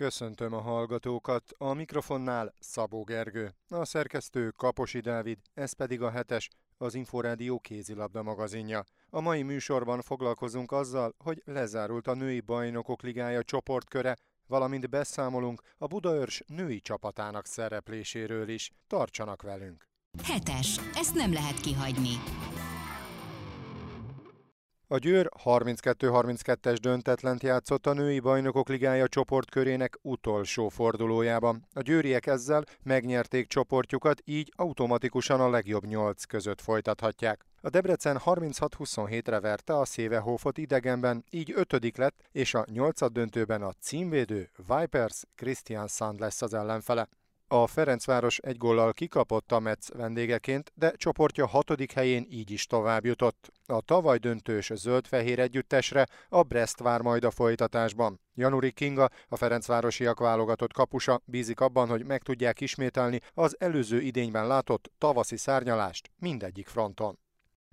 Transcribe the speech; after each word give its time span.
Köszöntöm 0.00 0.52
a 0.52 0.60
hallgatókat, 0.60 1.44
a 1.58 1.72
mikrofonnál 1.72 2.54
Szabó 2.58 3.02
Gergő, 3.02 3.54
a 3.68 3.84
szerkesztő 3.84 4.50
Kaposi 4.50 5.00
Dávid, 5.00 5.38
ez 5.54 5.72
pedig 5.72 6.02
a 6.02 6.10
hetes, 6.10 6.48
az 6.78 6.94
Inforádió 6.94 7.58
kézilabda 7.58 8.22
magazinja. 8.22 8.84
A 9.10 9.20
mai 9.20 9.42
műsorban 9.42 10.02
foglalkozunk 10.02 10.72
azzal, 10.72 11.14
hogy 11.24 11.42
lezárult 11.44 12.06
a 12.06 12.14
női 12.14 12.40
bajnokok 12.40 13.02
ligája 13.02 13.42
csoportköre, 13.42 14.16
valamint 14.46 14.90
beszámolunk 14.90 15.62
a 15.78 15.86
Budaörs 15.86 16.42
női 16.46 16.80
csapatának 16.80 17.46
szerepléséről 17.46 18.48
is. 18.48 18.70
Tartsanak 18.86 19.42
velünk! 19.42 19.88
Hetes, 20.22 20.80
ezt 20.94 21.14
nem 21.14 21.32
lehet 21.32 21.60
kihagyni. 21.60 22.14
A 24.92 24.98
Győr 24.98 25.28
32-32-es 25.44 26.76
döntetlent 26.80 27.42
játszott 27.42 27.86
a 27.86 27.92
női 27.92 28.20
bajnokok 28.20 28.68
ligája 28.68 29.08
csoportkörének 29.08 29.98
utolsó 30.02 30.68
fordulójában. 30.68 31.66
A 31.72 31.80
győriek 31.80 32.26
ezzel 32.26 32.64
megnyerték 32.82 33.46
csoportjukat, 33.46 34.22
így 34.24 34.52
automatikusan 34.56 35.40
a 35.40 35.50
legjobb 35.50 35.86
nyolc 35.86 36.24
között 36.24 36.60
folytathatják. 36.60 37.46
A 37.60 37.68
Debrecen 37.68 38.20
36-27-re 38.24 39.40
verte 39.40 39.78
a 39.78 39.84
Szévehófot 39.84 40.58
idegenben, 40.58 41.24
így 41.30 41.52
ötödik 41.56 41.96
lett, 41.96 42.20
és 42.32 42.54
a 42.54 42.64
nyolcad 42.72 43.12
döntőben 43.12 43.62
a 43.62 43.72
címvédő 43.80 44.50
Vipers 44.68 45.22
Christian 45.34 45.86
Sand 45.88 46.20
lesz 46.20 46.42
az 46.42 46.54
ellenfele. 46.54 47.08
A 47.52 47.66
Ferencváros 47.66 48.38
egy 48.38 48.56
góllal 48.56 48.92
kikapott 48.92 49.52
a 49.52 49.58
Metz 49.60 49.90
vendégeként, 49.96 50.72
de 50.74 50.90
csoportja 50.90 51.46
hatodik 51.46 51.92
helyén 51.92 52.26
így 52.30 52.50
is 52.50 52.66
tovább 52.66 53.04
jutott. 53.04 53.52
A 53.70 53.80
tavaly 53.80 54.18
döntős 54.18 54.70
zöld-fehér 54.74 55.38
együttesre 55.38 56.06
a 56.28 56.42
Brest 56.42 56.78
vár 56.78 57.00
majd 57.00 57.24
a 57.24 57.30
folytatásban. 57.30 58.20
Januri 58.34 58.72
Kinga, 58.72 59.08
a 59.28 59.36
Ferencvárosiak 59.36 60.18
válogatott 60.18 60.72
kapusa 60.72 61.20
bízik 61.24 61.60
abban, 61.60 61.88
hogy 61.88 62.04
meg 62.04 62.22
tudják 62.22 62.60
ismételni 62.60 63.20
az 63.34 63.56
előző 63.58 64.00
idényben 64.00 64.46
látott 64.46 64.92
tavaszi 64.98 65.36
szárnyalást 65.36 66.10
mindegyik 66.18 66.68
fronton. 66.68 67.18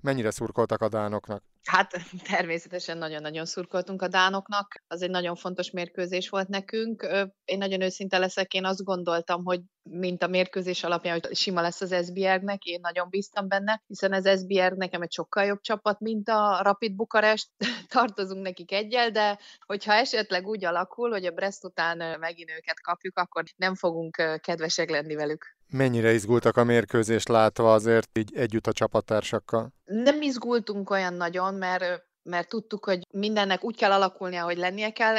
Mennyire 0.01 0.31
szurkoltak 0.31 0.81
a 0.81 0.89
dánoknak? 0.89 1.43
Hát 1.67 1.91
természetesen 2.23 2.97
nagyon-nagyon 2.97 3.45
szurkoltunk 3.45 4.01
a 4.01 4.07
dánoknak. 4.07 4.83
Az 4.87 5.01
egy 5.01 5.09
nagyon 5.09 5.35
fontos 5.35 5.71
mérkőzés 5.71 6.29
volt 6.29 6.47
nekünk. 6.47 7.07
Én 7.45 7.57
nagyon 7.57 7.81
őszinte 7.81 8.17
leszek, 8.17 8.53
én 8.53 8.65
azt 8.65 8.83
gondoltam, 8.83 9.43
hogy 9.43 9.61
mint 9.89 10.23
a 10.23 10.27
mérkőzés 10.27 10.83
alapján, 10.83 11.19
hogy 11.21 11.35
sima 11.35 11.61
lesz 11.61 11.81
az 11.81 12.05
SBR-nek, 12.05 12.63
én 12.63 12.79
nagyon 12.81 13.09
bíztam 13.09 13.47
benne, 13.47 13.81
hiszen 13.87 14.13
az 14.13 14.39
SBR 14.39 14.71
nekem 14.71 15.01
egy 15.01 15.11
sokkal 15.11 15.43
jobb 15.45 15.61
csapat, 15.61 15.99
mint 15.99 16.29
a 16.29 16.59
Rapid 16.61 16.95
Bukarest, 16.95 17.49
tartozunk 17.87 18.43
nekik 18.43 18.71
egyel, 18.71 19.09
de 19.11 19.39
hogyha 19.65 19.93
esetleg 19.93 20.47
úgy 20.47 20.65
alakul, 20.65 21.09
hogy 21.09 21.25
a 21.25 21.31
Brest 21.31 21.63
után 21.63 22.19
megint 22.19 22.49
őket 22.49 22.81
kapjuk, 22.81 23.17
akkor 23.17 23.43
nem 23.55 23.75
fogunk 23.75 24.39
kedvesek 24.41 24.89
lenni 24.89 25.15
velük. 25.15 25.56
Mennyire 25.69 26.13
izgultak 26.13 26.57
a 26.57 26.63
mérkőzést 26.63 27.27
látva 27.27 27.73
azért 27.73 28.17
így 28.17 28.35
együtt 28.35 28.67
a 28.67 28.71
csapattársakkal? 28.71 29.73
Nem 29.85 30.21
izgultunk 30.21 30.89
olyan 30.89 31.13
nagyon, 31.13 31.53
mert 31.53 32.05
mert 32.27 32.49
tudtuk, 32.49 32.85
hogy 32.85 32.99
mindennek 33.13 33.63
úgy 33.63 33.75
kell 33.75 33.91
alakulnia, 33.91 34.43
hogy 34.43 34.57
lennie 34.57 34.91
kell. 34.91 35.15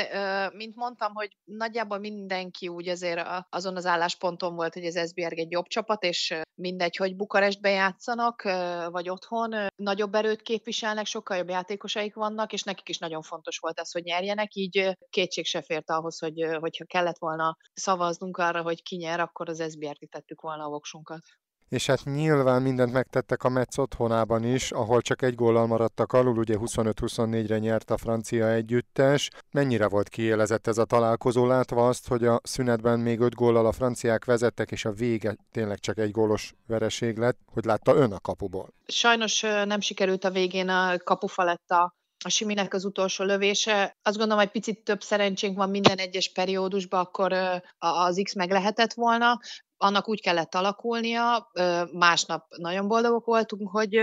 Mint 0.50 0.76
mondtam, 0.76 1.14
hogy 1.14 1.36
nagyjából 1.44 1.98
mindenki 1.98 2.68
úgy 2.68 2.88
azért 2.88 3.20
azon 3.50 3.76
az 3.76 3.86
állásponton 3.86 4.54
volt, 4.54 4.74
hogy 4.74 4.84
az 4.84 5.08
SBR 5.08 5.32
egy 5.32 5.50
jobb 5.50 5.66
csapat, 5.66 6.02
és 6.02 6.40
mindegy, 6.54 6.96
hogy 6.96 7.16
Bukarestbe 7.16 7.68
játszanak, 7.68 8.42
vagy 8.90 9.08
otthon, 9.08 9.66
nagyobb 9.76 10.14
erőt 10.14 10.42
képviselnek, 10.42 11.06
sokkal 11.06 11.36
jobb 11.36 11.48
játékosaik 11.48 12.14
vannak, 12.14 12.52
és 12.52 12.62
nekik 12.62 12.88
is 12.88 12.98
nagyon 12.98 13.22
fontos 13.22 13.58
volt 13.58 13.80
az, 13.80 13.92
hogy 13.92 14.02
nyerjenek, 14.02 14.54
így 14.54 14.96
kétség 15.10 15.44
se 15.44 15.62
fért 15.62 15.90
ahhoz, 15.90 16.18
hogy 16.18 16.56
hogyha 16.60 16.84
kellett 16.84 17.18
volna 17.18 17.56
szavaznunk 17.72 18.36
arra, 18.36 18.62
hogy 18.62 18.82
ki 18.82 18.96
nyer, 18.96 19.20
akkor 19.20 19.48
az 19.48 19.70
SBR-t 19.70 20.10
tettük 20.10 20.40
volna 20.40 20.64
a 20.64 20.68
voksunkat 20.68 21.22
és 21.68 21.86
hát 21.86 22.04
nyilván 22.04 22.62
mindent 22.62 22.92
megtettek 22.92 23.44
a 23.44 23.48
Metsz 23.48 23.78
otthonában 23.78 24.44
is, 24.44 24.70
ahol 24.70 25.00
csak 25.00 25.22
egy 25.22 25.34
góllal 25.34 25.66
maradtak 25.66 26.12
alul, 26.12 26.38
ugye 26.38 26.54
25-24-re 26.58 27.58
nyert 27.58 27.90
a 27.90 27.96
francia 27.96 28.52
együttes. 28.52 29.30
Mennyire 29.50 29.88
volt 29.88 30.08
kiélezett 30.08 30.66
ez 30.66 30.78
a 30.78 30.84
találkozó, 30.84 31.46
látva 31.46 31.88
azt, 31.88 32.08
hogy 32.08 32.24
a 32.24 32.40
szünetben 32.42 33.00
még 33.00 33.20
öt 33.20 33.34
góllal 33.34 33.66
a 33.66 33.72
franciák 33.72 34.24
vezettek, 34.24 34.70
és 34.70 34.84
a 34.84 34.92
vége 34.92 35.36
tényleg 35.52 35.78
csak 35.78 35.98
egy 35.98 36.10
gólos 36.10 36.54
vereség 36.66 37.16
lett, 37.16 37.38
hogy 37.52 37.64
látta 37.64 37.94
ön 37.94 38.12
a 38.12 38.20
kapuból? 38.20 38.72
Sajnos 38.86 39.40
nem 39.40 39.80
sikerült 39.80 40.24
a 40.24 40.30
végén 40.30 40.68
a 40.68 40.98
kapufaletta 40.98 41.96
a 42.24 42.28
Siminek 42.28 42.74
az 42.74 42.84
utolsó 42.84 43.24
lövése. 43.24 43.96
Azt 44.02 44.16
gondolom, 44.16 44.42
hogy 44.42 44.52
picit 44.52 44.84
több 44.84 45.02
szerencsénk 45.02 45.56
van 45.56 45.70
minden 45.70 45.98
egyes 45.98 46.32
periódusban, 46.32 47.00
akkor 47.00 47.32
az 47.78 48.20
X 48.22 48.34
meg 48.34 48.50
lehetett 48.50 48.92
volna. 48.92 49.40
Annak 49.78 50.08
úgy 50.08 50.20
kellett 50.20 50.54
alakulnia, 50.54 51.50
másnap 51.92 52.46
nagyon 52.56 52.88
boldogok 52.88 53.24
voltunk, 53.24 53.70
hogy 53.70 54.00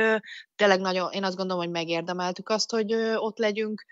tényleg 0.55 0.79
nagyon, 0.79 1.11
én 1.11 1.23
azt 1.23 1.35
gondolom, 1.35 1.63
hogy 1.63 1.71
megérdemeltük 1.71 2.49
azt, 2.49 2.71
hogy 2.71 2.93
ott 3.15 3.37
legyünk. 3.37 3.85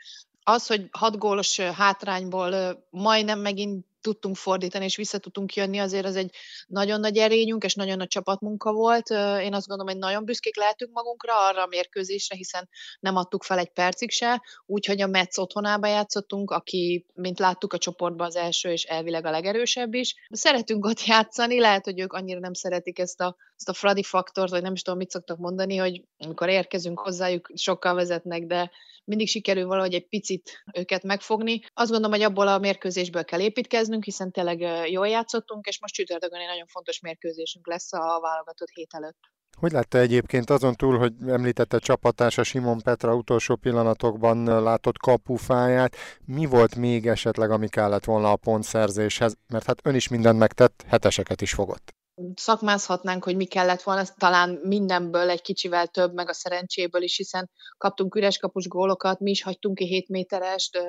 Az, 0.44 0.68
hogy 0.68 0.88
hat 0.92 1.18
gólos 1.18 1.60
hátrányból 1.60 2.84
majdnem 2.90 3.40
megint 3.40 3.86
tudtunk 4.04 4.36
fordítani, 4.36 4.86
és 4.86 4.96
vissza 4.96 5.18
tudtunk 5.18 5.54
jönni, 5.54 5.78
azért 5.78 6.06
az 6.06 6.16
egy 6.16 6.36
nagyon 6.68 7.00
nagy 7.00 7.18
erényünk, 7.18 7.64
és 7.64 7.76
nagyon 7.76 7.98
nagy 7.98 8.08
csapatmunka 8.08 8.72
volt. 8.72 9.10
Én 9.42 9.54
azt 9.54 9.68
gondolom, 9.68 9.92
hogy 9.94 10.02
nagyon 10.02 10.26
büszkék 10.26 10.58
lehetünk 10.58 10.94
magunkra 10.94 11.48
arra 11.48 11.64
a 11.64 11.68
mérkőzésre, 11.68 12.36
hiszen 12.36 12.70
nem 13.00 13.16
adtuk 13.16 13.44
fel 13.44 13.60
egy 13.60 13.72
percig 13.72 14.12
se, 14.12 14.42
úgyhogy 14.66 15.02
a 15.02 15.08
Metsz 15.08 15.38
otthonába 15.38 15.88
játszottunk, 15.88 16.52
aki, 16.52 17.06
mint 17.14 17.40
láttuk 17.40 17.74
a 17.74 17.78
csoportban 17.78 18.28
az 18.28 18.36
első, 18.36 18.72
és 18.72 18.84
elvileg 18.84 19.26
a 19.26 19.32
legerősebb 19.32 19.94
is. 19.94 20.16
Szeretünk 20.30 20.86
ott 20.86 21.06
játszani, 21.06 21.60
lehet, 21.60 21.86
hogy 21.86 22.00
ők 22.00 22.14
annyira 22.14 22.40
nem 22.40 22.54
szeretik 22.54 23.00
ezt 23.00 23.22
a, 23.22 23.36
ezt 23.68 23.78
a 23.78 23.80
Fradi 23.80 24.04
faktort, 24.04 24.50
vagy 24.50 24.62
nem 24.62 24.74
is 24.74 24.82
tudom, 24.82 25.00
mit 25.00 25.10
szoktak 25.10 25.38
mondani, 25.38 25.78
hogy 25.78 26.04
amikor 26.18 26.50
érkezünk 26.50 27.00
hozzájuk, 27.00 27.52
sokkal 27.54 27.94
vezetnek, 27.96 28.46
de 28.46 28.72
mindig 29.06 29.28
sikerül 29.28 29.66
valahogy 29.66 29.94
egy 29.94 30.08
picit 30.08 30.64
őket 30.74 31.04
megfogni. 31.04 31.62
Azt 31.74 31.92
gondolom, 31.92 32.16
hogy 32.18 32.26
abból 32.26 32.48
a 32.48 32.58
mérkőzésből 32.58 33.24
kell 33.24 33.40
építkeznünk, 33.40 34.04
hiszen 34.04 34.32
tényleg 34.32 34.60
jól 34.90 35.08
játszottunk, 35.08 35.66
és 35.66 35.80
most 35.82 35.94
csütörtökön 35.94 36.40
egy 36.40 36.48
nagyon 36.48 36.68
fontos 36.68 37.00
mérkőzésünk 37.00 37.68
lesz 37.68 37.94
a 37.94 38.20
válogatott 38.22 38.70
hét 38.70 38.94
előtt. 38.94 39.20
Hogy 39.58 39.72
látta 39.72 39.98
egyébként 39.98 40.50
azon 40.50 40.74
túl, 40.74 40.98
hogy 40.98 41.14
említette 41.28 41.80
csapatása 41.80 42.44
Simon 42.44 42.82
Petra 42.82 43.16
utolsó 43.16 43.56
pillanatokban 43.56 44.64
látott 44.64 44.98
kapufáját, 44.98 45.96
mi 46.26 46.46
volt 46.46 46.76
még 46.76 47.08
esetleg, 47.08 47.52
ami 47.52 47.70
kellett 47.70 48.06
volna 48.06 48.32
a 48.32 48.36
pontszerzéshez? 48.36 49.38
Mert 49.48 49.66
hát 49.66 49.80
ön 49.84 49.96
is 49.96 50.08
mindent 50.08 50.40
megtett, 50.40 50.84
heteseket 50.88 51.42
is 51.42 51.54
fogott 51.54 51.94
szakmázhatnánk, 52.36 53.24
hogy 53.24 53.36
mi 53.36 53.46
kellett 53.46 53.82
volna, 53.82 54.04
talán 54.18 54.60
mindenből 54.64 55.30
egy 55.30 55.42
kicsivel 55.42 55.88
több, 55.88 56.14
meg 56.14 56.30
a 56.30 56.34
szerencséből 56.34 57.02
is, 57.02 57.18
hiszen 57.18 57.50
kaptunk 57.78 58.16
üres 58.16 58.38
kapus 58.38 58.68
gólokat, 58.68 59.20
mi 59.20 59.30
is 59.30 59.44
hagytunk 59.44 59.76
ki 59.76 59.86
7 59.86 60.10
méterest. 60.10 60.80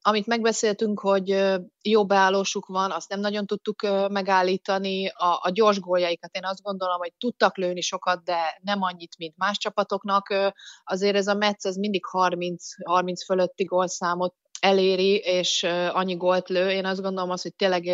Amit 0.00 0.26
megbeszéltünk, 0.26 1.00
hogy 1.00 1.56
jó 1.82 2.06
beállósuk 2.06 2.66
van, 2.66 2.90
azt 2.90 3.08
nem 3.08 3.20
nagyon 3.20 3.46
tudtuk 3.46 3.82
megállítani. 4.08 5.08
A, 5.08 5.38
a 5.42 5.50
gyors 5.52 5.80
góljaikat 5.80 6.34
én 6.36 6.44
azt 6.44 6.62
gondolom, 6.62 6.98
hogy 6.98 7.12
tudtak 7.18 7.56
lőni 7.56 7.80
sokat, 7.80 8.24
de 8.24 8.58
nem 8.62 8.82
annyit, 8.82 9.16
mint 9.18 9.36
más 9.36 9.58
csapatoknak. 9.58 10.34
Azért 10.84 11.16
ez 11.16 11.26
a 11.26 11.34
Metsz, 11.34 11.64
ez 11.64 11.76
mindig 11.76 12.04
30, 12.04 12.64
30 12.84 13.24
fölötti 13.24 13.64
gólszámot 13.64 14.34
eléri, 14.60 15.16
és 15.16 15.62
annyi 15.92 16.14
gólt 16.14 16.48
lő. 16.48 16.70
Én 16.70 16.84
azt 16.84 17.02
gondolom 17.02 17.30
az, 17.30 17.42
hogy 17.42 17.54
tényleg 17.54 17.84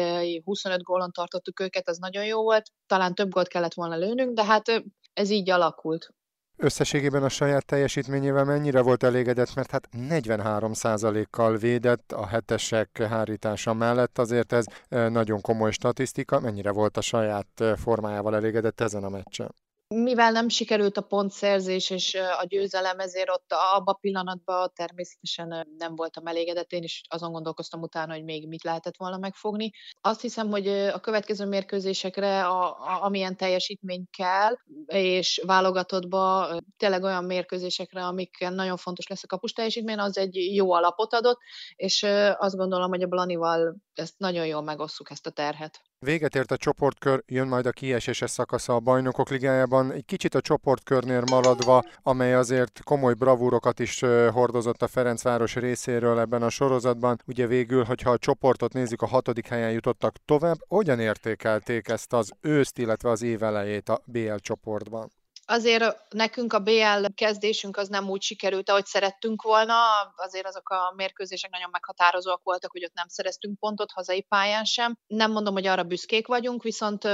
25 0.44 0.82
gólon 0.82 1.10
tartottuk 1.10 1.60
őket, 1.60 1.88
az 1.88 1.98
nagyon 1.98 2.24
jó 2.24 2.42
volt. 2.42 2.70
Talán 2.86 3.14
több 3.14 3.30
gólt 3.30 3.48
kellett 3.48 3.74
volna 3.74 3.96
lőnünk, 3.96 4.34
de 4.34 4.44
hát 4.44 4.84
ez 5.12 5.30
így 5.30 5.50
alakult. 5.50 6.08
Összességében 6.56 7.22
a 7.22 7.28
saját 7.28 7.66
teljesítményével 7.66 8.44
mennyire 8.44 8.80
volt 8.80 9.02
elégedett, 9.02 9.54
mert 9.54 9.70
hát 9.70 9.88
43%-kal 9.92 11.56
védett 11.56 12.12
a 12.12 12.26
hetesek 12.26 13.02
hárítása 13.02 13.72
mellett, 13.72 14.18
azért 14.18 14.52
ez 14.52 14.64
nagyon 14.88 15.40
komoly 15.40 15.70
statisztika. 15.70 16.40
Mennyire 16.40 16.70
volt 16.72 16.96
a 16.96 17.00
saját 17.00 17.64
formájával 17.76 18.34
elégedett 18.34 18.80
ezen 18.80 19.04
a 19.04 19.08
meccsen? 19.08 19.54
Mivel 19.88 20.32
nem 20.32 20.48
sikerült 20.48 20.96
a 20.96 21.00
pontszerzés 21.00 21.90
és 21.90 22.14
a 22.14 22.44
győzelem, 22.48 22.98
ezért 22.98 23.30
ott 23.30 23.52
abban 23.74 23.94
a 23.94 23.98
pillanatban 23.98 24.72
természetesen 24.74 25.66
nem 25.78 25.96
voltam 25.96 26.26
elégedett, 26.26 26.72
én 26.72 26.82
is 26.82 27.02
azon 27.08 27.32
gondolkoztam 27.32 27.82
utána, 27.82 28.12
hogy 28.12 28.24
még 28.24 28.48
mit 28.48 28.62
lehetett 28.62 28.96
volna 28.96 29.16
megfogni. 29.16 29.70
Azt 30.00 30.20
hiszem, 30.20 30.48
hogy 30.48 30.68
a 30.68 31.00
következő 31.00 31.46
mérkőzésekre 31.46 32.46
a, 32.46 32.64
a, 32.64 33.02
amilyen 33.02 33.36
teljesítmény 33.36 34.04
kell, 34.16 34.56
és 34.86 35.42
válogatottba 35.46 36.48
tényleg 36.76 37.02
olyan 37.02 37.24
mérkőzésekre, 37.24 38.04
amik 38.04 38.48
nagyon 38.48 38.76
fontos 38.76 39.06
lesz 39.06 39.22
a 39.22 39.26
kapus 39.26 39.52
teljesítmény, 39.52 39.98
az 39.98 40.18
egy 40.18 40.34
jó 40.54 40.72
alapot 40.72 41.14
adott, 41.14 41.38
és 41.74 42.02
azt 42.38 42.56
gondolom, 42.56 42.88
hogy 42.88 43.02
a 43.02 43.06
Blanival 43.06 43.76
ezt 43.94 44.18
nagyon 44.18 44.46
jól 44.46 44.62
megosszuk 44.62 45.10
ezt 45.10 45.26
a 45.26 45.30
terhet. 45.30 45.80
Véget 46.04 46.34
ért 46.34 46.50
a 46.50 46.56
csoportkör, 46.56 47.22
jön 47.26 47.48
majd 47.48 47.66
a 47.66 47.70
kieséses 47.70 48.30
szakasza 48.30 48.74
a 48.74 48.80
bajnokok 48.80 49.30
ligájában. 49.30 49.92
Egy 49.92 50.04
kicsit 50.04 50.34
a 50.34 50.40
csoportkörnél 50.40 51.24
maradva, 51.30 51.84
amely 52.02 52.34
azért 52.34 52.80
komoly 52.82 53.14
bravúrokat 53.14 53.78
is 53.78 54.00
hordozott 54.32 54.82
a 54.82 54.86
Ferencváros 54.86 55.54
részéről 55.54 56.18
ebben 56.18 56.42
a 56.42 56.48
sorozatban. 56.48 57.20
Ugye 57.26 57.46
végül, 57.46 57.84
hogyha 57.84 58.10
a 58.10 58.18
csoportot 58.18 58.72
nézzük, 58.72 59.02
a 59.02 59.06
hatodik 59.06 59.46
helyen 59.46 59.72
jutottak 59.72 60.16
tovább. 60.24 60.56
Hogyan 60.68 61.00
értékelték 61.00 61.88
ezt 61.88 62.12
az 62.12 62.30
őszt, 62.40 62.78
illetve 62.78 63.10
az 63.10 63.22
év 63.22 63.42
elejét 63.42 63.88
a 63.88 64.02
BL 64.04 64.34
csoportban? 64.36 65.10
Azért 65.46 65.96
nekünk 66.08 66.52
a 66.52 66.58
BL 66.58 67.04
kezdésünk 67.14 67.76
az 67.76 67.88
nem 67.88 68.08
úgy 68.08 68.22
sikerült, 68.22 68.70
ahogy 68.70 68.84
szerettünk 68.84 69.42
volna. 69.42 69.74
Azért 70.16 70.46
azok 70.46 70.68
a 70.68 70.92
mérkőzések 70.96 71.50
nagyon 71.50 71.68
meghatározóak 71.72 72.42
voltak, 72.42 72.70
hogy 72.70 72.84
ott 72.84 72.94
nem 72.94 73.08
szereztünk 73.08 73.58
pontot 73.58 73.92
hazai 73.92 74.22
pályán 74.22 74.64
sem. 74.64 74.98
Nem 75.06 75.30
mondom, 75.30 75.54
hogy 75.54 75.66
arra 75.66 75.82
büszkék 75.82 76.26
vagyunk, 76.26 76.62
viszont 76.62 77.04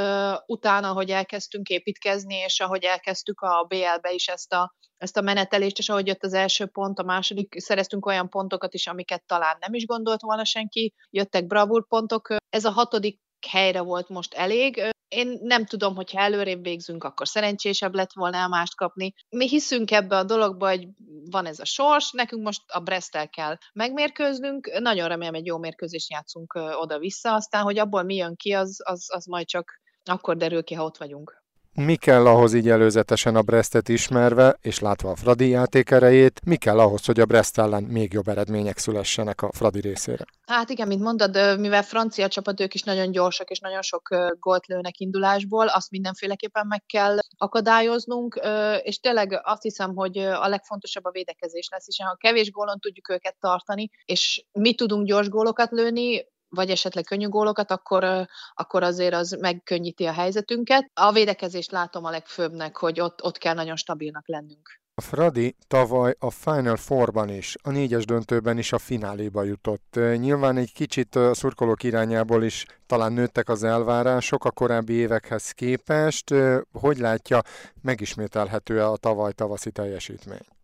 utána, 0.46 0.92
hogy 0.92 1.10
elkezdtünk 1.10 1.68
építkezni, 1.68 2.34
és 2.34 2.60
ahogy 2.60 2.84
elkezdtük 2.84 3.40
a 3.40 3.64
BL-be 3.68 4.12
is 4.12 4.28
ezt 4.28 4.52
a 4.52 4.74
ezt 4.96 5.16
a 5.16 5.20
menetelést, 5.20 5.78
és 5.78 5.88
ahogy 5.88 6.06
jött 6.06 6.22
az 6.22 6.32
első 6.32 6.66
pont, 6.66 6.98
a 6.98 7.02
második, 7.02 7.60
szereztünk 7.60 8.06
olyan 8.06 8.28
pontokat 8.28 8.74
is, 8.74 8.86
amiket 8.86 9.22
talán 9.26 9.56
nem 9.60 9.74
is 9.74 9.86
gondolt 9.86 10.20
volna 10.20 10.44
senki, 10.44 10.94
jöttek 11.10 11.46
bravúr 11.46 11.86
pontok. 11.86 12.34
Ez 12.50 12.64
a 12.64 12.70
hatodik 12.70 13.20
helyre 13.46 13.80
volt 13.80 14.08
most 14.08 14.34
elég. 14.34 14.82
Én 15.08 15.38
nem 15.42 15.66
tudom, 15.66 15.94
hogyha 15.94 16.20
előrébb 16.20 16.62
végzünk, 16.62 17.04
akkor 17.04 17.28
szerencsésebb 17.28 17.94
lett 17.94 18.12
volna 18.12 18.48
mást 18.48 18.76
kapni. 18.76 19.14
Mi 19.28 19.48
hiszünk 19.48 19.90
ebbe 19.90 20.16
a 20.16 20.24
dologba, 20.24 20.68
hogy 20.68 20.88
van 21.30 21.46
ez 21.46 21.58
a 21.58 21.64
sors, 21.64 22.10
nekünk 22.12 22.44
most 22.44 22.62
a 22.66 22.80
Bresztel 22.80 23.28
kell 23.28 23.56
megmérkőznünk. 23.72 24.78
Nagyon 24.78 25.08
remélem, 25.08 25.34
egy 25.34 25.46
jó 25.46 25.58
mérkőzést 25.58 26.10
játszunk 26.10 26.54
oda-vissza, 26.54 27.34
aztán, 27.34 27.62
hogy 27.62 27.78
abból 27.78 28.02
mi 28.02 28.14
jön 28.14 28.36
ki, 28.36 28.52
az, 28.52 28.80
az, 28.84 29.06
az 29.14 29.26
majd 29.26 29.46
csak 29.46 29.80
akkor 30.04 30.36
derül 30.36 30.62
ki, 30.62 30.74
ha 30.74 30.84
ott 30.84 30.96
vagyunk. 30.96 31.39
Mi 31.74 31.96
kell 31.96 32.26
ahhoz 32.26 32.54
így 32.54 32.68
előzetesen 32.68 33.36
a 33.36 33.42
Brestet 33.42 33.88
ismerve, 33.88 34.56
és 34.60 34.78
látva 34.78 35.10
a 35.10 35.16
Fradi 35.16 35.48
játékerejét, 35.48 36.40
mi 36.44 36.56
kell 36.56 36.78
ahhoz, 36.78 37.04
hogy 37.04 37.20
a 37.20 37.24
Brest 37.24 37.58
ellen 37.58 37.82
még 37.82 38.12
jobb 38.12 38.28
eredmények 38.28 38.78
szülessenek 38.78 39.42
a 39.42 39.50
Fradi 39.52 39.80
részére? 39.80 40.24
Hát 40.46 40.70
igen, 40.70 40.86
mint 40.86 41.02
mondtad, 41.02 41.60
mivel 41.60 41.82
francia 41.82 42.28
csapat, 42.28 42.60
ők 42.60 42.74
is 42.74 42.82
nagyon 42.82 43.10
gyorsak, 43.10 43.50
és 43.50 43.58
nagyon 43.60 43.82
sok 43.82 44.08
gólt 44.38 44.66
lőnek 44.66 44.98
indulásból, 44.98 45.66
azt 45.66 45.90
mindenféleképpen 45.90 46.66
meg 46.66 46.82
kell 46.86 47.18
akadályoznunk, 47.36 48.40
és 48.82 49.00
tényleg 49.00 49.40
azt 49.42 49.62
hiszem, 49.62 49.94
hogy 49.94 50.18
a 50.18 50.48
legfontosabb 50.48 51.04
a 51.04 51.10
védekezés 51.10 51.68
lesz, 51.70 51.86
hiszen 51.86 52.06
ha 52.06 52.14
kevés 52.14 52.50
gólon 52.50 52.78
tudjuk 52.78 53.10
őket 53.10 53.36
tartani, 53.40 53.90
és 54.04 54.44
mi 54.52 54.74
tudunk 54.74 55.06
gyors 55.06 55.28
gólokat 55.28 55.70
lőni, 55.70 56.24
vagy 56.50 56.70
esetleg 56.70 57.04
könnyű 57.04 57.28
gólokat, 57.28 57.70
akkor, 57.70 58.26
akkor 58.54 58.82
azért 58.82 59.14
az 59.14 59.36
megkönnyíti 59.40 60.04
a 60.04 60.12
helyzetünket. 60.12 60.90
A 60.94 61.12
védekezést 61.12 61.70
látom 61.70 62.04
a 62.04 62.10
legfőbbnek, 62.10 62.76
hogy 62.76 63.00
ott, 63.00 63.22
ott 63.22 63.38
kell 63.38 63.54
nagyon 63.54 63.76
stabilnak 63.76 64.28
lennünk. 64.28 64.80
A 64.94 65.02
Fradi 65.02 65.56
tavaly 65.68 66.14
a 66.18 66.30
Final 66.30 66.76
Four-ban 66.76 67.28
is, 67.28 67.56
a 67.62 67.70
négyes 67.70 68.04
döntőben 68.04 68.58
is 68.58 68.72
a 68.72 68.78
fináléba 68.78 69.42
jutott. 69.42 69.98
Nyilván 70.16 70.56
egy 70.56 70.72
kicsit 70.72 71.14
a 71.14 71.34
szurkolók 71.34 71.82
irányából 71.82 72.44
is 72.44 72.64
talán 72.86 73.12
nőttek 73.12 73.48
az 73.48 73.64
elvárások 73.64 74.44
a 74.44 74.50
korábbi 74.50 74.92
évekhez 74.92 75.50
képest. 75.50 76.34
Hogy 76.72 76.98
látja, 76.98 77.40
megismételhető-e 77.82 78.86
a 78.86 78.96
tavaly 78.96 79.32
tavaszi 79.32 79.70
teljesítmény? 79.70 80.59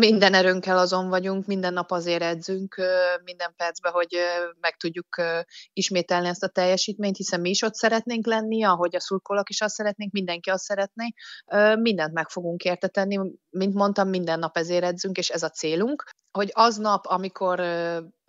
Minden 0.00 0.34
erőnkkel 0.34 0.78
azon 0.78 1.08
vagyunk, 1.08 1.46
minden 1.46 1.72
nap 1.72 1.90
azért 1.90 2.22
edzünk, 2.22 2.76
minden 3.24 3.54
percben, 3.56 3.92
hogy 3.92 4.16
meg 4.60 4.76
tudjuk 4.76 5.16
ismételni 5.72 6.28
ezt 6.28 6.42
a 6.42 6.48
teljesítményt, 6.48 7.16
hiszen 7.16 7.40
mi 7.40 7.50
is 7.50 7.62
ott 7.62 7.74
szeretnénk 7.74 8.26
lenni, 8.26 8.64
ahogy 8.64 8.96
a 8.96 9.00
szurkolók 9.00 9.48
is 9.48 9.60
azt 9.60 9.74
szeretnénk, 9.74 10.12
mindenki 10.12 10.50
azt 10.50 10.64
szeretné. 10.64 11.12
Mindent 11.74 12.12
meg 12.12 12.28
fogunk 12.28 12.64
érte 12.64 13.06
mint 13.50 13.74
mondtam, 13.74 14.08
minden 14.08 14.38
nap 14.38 14.56
ezért 14.56 14.84
edzünk, 14.84 15.18
és 15.18 15.28
ez 15.28 15.42
a 15.42 15.50
célunk, 15.50 16.04
hogy 16.30 16.50
aznap, 16.52 17.06
amikor 17.06 17.60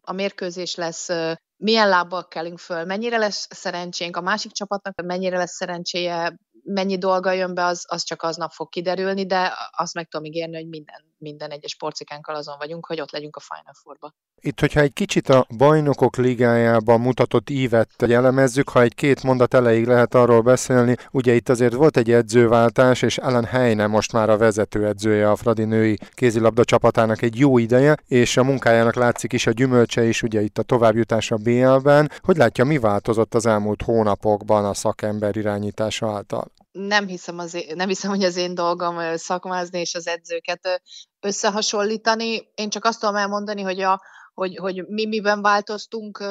a 0.01 0.11
mérkőzés 0.13 0.75
lesz, 0.75 1.09
milyen 1.57 1.89
lábbal 1.89 2.27
kelünk 2.27 2.59
föl, 2.59 2.85
mennyire 2.85 3.17
lesz 3.17 3.47
szerencsénk, 3.49 4.17
a 4.17 4.21
másik 4.21 4.51
csapatnak 4.51 5.01
mennyire 5.05 5.37
lesz 5.37 5.55
szerencséje, 5.55 6.37
mennyi 6.63 6.97
dolga 6.97 7.31
jön 7.31 7.53
be, 7.53 7.65
az, 7.65 7.85
az 7.87 8.03
csak 8.03 8.21
aznap 8.21 8.51
fog 8.51 8.69
kiderülni, 8.69 9.25
de 9.25 9.53
azt 9.71 9.93
meg 9.93 10.07
tudom 10.07 10.25
ígérni, 10.25 10.55
hogy 10.55 10.67
minden, 10.67 11.10
minden 11.21 11.49
egyes 11.51 11.75
porcikánkkal 11.75 12.35
azon 12.35 12.55
vagyunk, 12.57 12.85
hogy 12.85 13.01
ott 13.01 13.11
legyünk 13.11 13.35
a 13.35 13.39
Final 13.39 13.73
Four-ba. 13.83 14.13
Itt, 14.43 14.59
hogyha 14.59 14.79
egy 14.79 14.93
kicsit 14.93 15.29
a 15.29 15.47
bajnokok 15.57 16.17
ligájában 16.17 17.01
mutatott 17.01 17.49
ívet 17.49 17.89
elemezzük, 17.97 18.69
ha 18.69 18.81
egy 18.81 18.95
két 18.95 19.23
mondat 19.23 19.53
elejéig 19.53 19.85
lehet 19.85 20.15
arról 20.15 20.41
beszélni, 20.41 20.95
ugye 21.11 21.33
itt 21.33 21.49
azért 21.49 21.73
volt 21.73 21.97
egy 21.97 22.11
edzőváltás, 22.11 23.01
és 23.01 23.17
Ellen 23.17 23.45
Heine 23.45 23.87
most 23.87 24.11
már 24.11 24.29
a 24.29 24.37
vezetőedzője 24.37 25.29
a 25.29 25.35
Fradi 25.35 25.63
női 25.63 25.97
kézilabda 26.13 26.63
csapatának 26.63 27.21
egy 27.21 27.39
jó 27.39 27.57
ideje, 27.57 27.97
és 28.07 28.37
a 28.37 28.43
munkájának 28.43 28.95
látszik 28.95 29.33
is 29.33 29.47
a 29.47 29.51
gyümölcse 29.51 30.03
is, 30.03 30.23
ugye 30.23 30.41
itt 30.41 30.57
a 30.57 30.63
továbbjutás 30.63 31.31
a 31.31 31.37
BL-ben. 31.37 32.11
Hogy 32.19 32.37
látja, 32.37 32.65
mi 32.65 32.77
változott 32.77 33.35
az 33.35 33.45
elmúlt 33.45 33.81
hónapokban 33.81 34.65
a 34.65 34.73
szakember 34.73 35.35
irányítása 35.35 36.09
által? 36.11 36.51
Nem 36.71 37.07
hiszem, 37.07 37.39
az 37.39 37.53
én, 37.53 37.75
nem 37.75 37.87
hiszem, 37.87 38.09
hogy 38.09 38.23
az 38.23 38.35
én 38.35 38.55
dolgom 38.55 39.15
szakmázni 39.15 39.79
és 39.79 39.95
az 39.95 40.07
edzőket 40.07 40.81
összehasonlítani. 41.19 42.51
Én 42.55 42.69
csak 42.69 42.85
azt 42.85 42.99
tudom 42.99 43.15
elmondani, 43.15 43.61
hogy, 43.61 43.81
a, 43.81 44.01
hogy, 44.33 44.55
hogy 44.55 44.87
mi 44.87 45.05
miben 45.05 45.41
változtunk, 45.41 46.23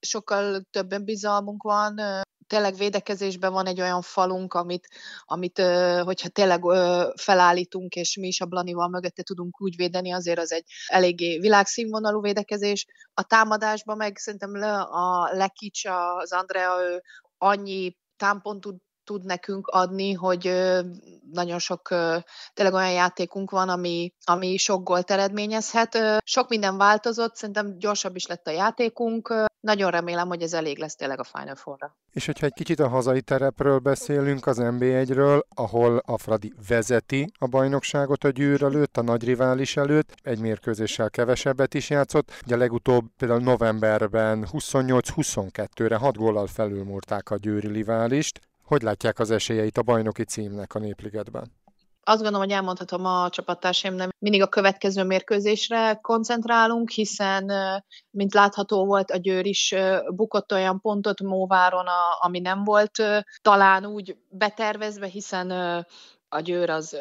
sokkal 0.00 0.62
többen 0.70 1.04
bizalmunk 1.04 1.62
van, 1.62 2.00
tényleg 2.46 2.74
védekezésben 2.74 3.52
van 3.52 3.66
egy 3.66 3.80
olyan 3.80 4.02
falunk, 4.02 4.54
amit, 4.54 4.88
amit 5.24 5.58
hogyha 6.02 6.28
tényleg 6.28 6.62
felállítunk, 7.16 7.94
és 7.94 8.16
mi 8.16 8.26
is 8.26 8.40
a 8.40 8.46
Blanival 8.46 8.88
mögötte 8.88 9.22
tudunk 9.22 9.60
úgy 9.60 9.76
védeni, 9.76 10.12
azért 10.12 10.38
az 10.38 10.52
egy 10.52 10.64
eléggé 10.86 11.38
világszínvonalú 11.38 12.20
védekezés. 12.20 12.86
A 13.14 13.22
támadásban 13.22 13.96
meg 13.96 14.16
szerintem 14.16 14.54
a 14.90 15.30
Lekics, 15.32 15.84
az 16.18 16.32
Andrea, 16.32 16.82
ő 16.82 17.02
annyi 17.38 17.96
támpontot 18.16 18.76
tud 19.08 19.24
nekünk 19.24 19.66
adni, 19.66 20.12
hogy 20.12 20.52
nagyon 21.32 21.58
sok 21.58 21.88
tényleg 22.54 22.74
olyan 22.74 22.92
játékunk 22.92 23.50
van, 23.50 23.68
ami, 23.68 24.14
ami 24.24 24.56
sok 24.56 24.82
gólt 24.82 25.10
eredményezhet. 25.10 25.98
Sok 26.24 26.48
minden 26.48 26.76
változott, 26.76 27.36
szerintem 27.36 27.78
gyorsabb 27.78 28.16
is 28.16 28.26
lett 28.26 28.46
a 28.46 28.50
játékunk. 28.50 29.34
Nagyon 29.60 29.90
remélem, 29.90 30.28
hogy 30.28 30.42
ez 30.42 30.52
elég 30.52 30.78
lesz 30.78 30.94
tényleg 30.94 31.20
a 31.20 31.24
Final 31.24 31.54
Four-ra. 31.54 31.96
És 32.12 32.26
hogyha 32.26 32.46
egy 32.46 32.52
kicsit 32.52 32.80
a 32.80 32.88
hazai 32.88 33.22
terepről 33.22 33.78
beszélünk, 33.78 34.46
az 34.46 34.58
NB1-ről, 34.60 35.40
ahol 35.54 36.02
a 36.06 36.18
Fradi 36.18 36.52
vezeti 36.68 37.32
a 37.38 37.46
bajnokságot 37.46 38.24
a 38.24 38.28
gyűr 38.28 38.62
előtt, 38.62 38.96
a 38.96 39.02
nagy 39.02 39.24
rivális 39.24 39.76
előtt, 39.76 40.14
egy 40.22 40.38
mérkőzéssel 40.40 41.10
kevesebbet 41.10 41.74
is 41.74 41.90
játszott. 41.90 42.32
Ugye 42.44 42.56
legutóbb 42.56 43.04
például 43.16 43.40
novemberben 43.40 44.46
28-22-re 44.52 45.96
6 45.96 46.16
góllal 46.16 46.46
felülmúrták 46.46 47.30
a 47.30 47.36
győri 47.36 47.68
riválist. 47.68 48.40
Hogy 48.68 48.82
látják 48.82 49.18
az 49.18 49.30
esélyeit 49.30 49.78
a 49.78 49.82
bajnoki 49.82 50.24
címnek 50.24 50.74
a 50.74 50.78
Népligetben? 50.78 51.52
Azt 52.02 52.22
gondolom, 52.22 52.46
hogy 52.46 52.56
elmondhatom 52.56 53.04
a 53.04 53.30
nem 53.82 54.08
mindig 54.18 54.42
a 54.42 54.46
következő 54.46 55.04
mérkőzésre 55.04 55.98
koncentrálunk, 56.02 56.90
hiszen, 56.90 57.52
mint 58.10 58.34
látható 58.34 58.86
volt, 58.86 59.10
a 59.10 59.16
Győr 59.16 59.46
is 59.46 59.74
bukott 60.14 60.52
olyan 60.52 60.80
pontot 60.80 61.22
Móváron, 61.22 61.86
ami 62.20 62.38
nem 62.38 62.64
volt 62.64 62.90
talán 63.42 63.86
úgy 63.86 64.16
betervezve, 64.28 65.06
hiszen 65.06 65.50
a 66.28 66.40
Győr 66.40 66.70
az 66.70 66.96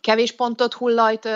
kevés 0.00 0.32
pontot 0.32 0.74
hullajt, 0.74 1.28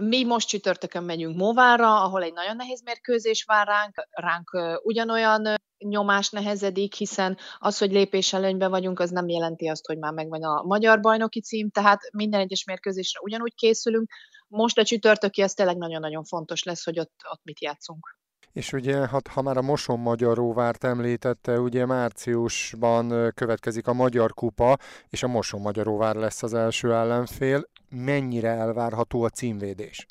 mi 0.00 0.24
most 0.24 0.48
csütörtökön 0.48 1.04
megyünk 1.04 1.36
Móvára, 1.36 2.02
ahol 2.02 2.22
egy 2.22 2.32
nagyon 2.32 2.56
nehéz 2.56 2.82
mérkőzés 2.82 3.44
vár 3.44 3.66
ránk, 3.66 4.08
ránk 4.10 4.50
ugyanolyan 4.82 5.54
nyomás 5.78 6.30
nehezedik, 6.30 6.94
hiszen 6.94 7.38
az, 7.58 7.78
hogy 7.78 7.92
lépés 7.92 8.32
előnyben 8.32 8.70
vagyunk, 8.70 9.00
az 9.00 9.10
nem 9.10 9.28
jelenti 9.28 9.68
azt, 9.68 9.86
hogy 9.86 9.98
már 9.98 10.12
megvan 10.12 10.42
a 10.42 10.62
magyar 10.62 11.00
bajnoki 11.00 11.40
cím, 11.40 11.70
tehát 11.70 12.00
minden 12.12 12.40
egyes 12.40 12.64
mérkőzésre 12.64 13.20
ugyanúgy 13.22 13.54
készülünk. 13.54 14.10
Most 14.48 14.78
a 14.78 14.84
csütörtöki, 14.84 15.42
ez 15.42 15.54
tényleg 15.54 15.76
nagyon-nagyon 15.76 16.24
fontos 16.24 16.62
lesz, 16.62 16.84
hogy 16.84 16.98
ott, 16.98 17.14
ott 17.30 17.40
mit 17.44 17.60
játszunk. 17.60 18.21
És 18.52 18.72
ugye, 18.72 19.06
ha, 19.06 19.20
ha 19.30 19.42
már 19.42 19.56
a 19.56 19.62
Moson 19.62 19.98
Magyaróvárt 19.98 20.84
említette, 20.84 21.60
ugye 21.60 21.86
márciusban 21.86 23.32
következik 23.34 23.86
a 23.86 23.92
Magyar 23.92 24.34
Kupa, 24.34 24.76
és 25.08 25.22
a 25.22 25.28
Moson 25.28 25.60
Magyaróvár 25.60 26.14
lesz 26.14 26.42
az 26.42 26.54
első 26.54 26.94
ellenfél. 26.94 27.68
Mennyire 27.88 28.48
elvárható 28.48 29.22
a 29.22 29.28
címvédés? 29.28 30.06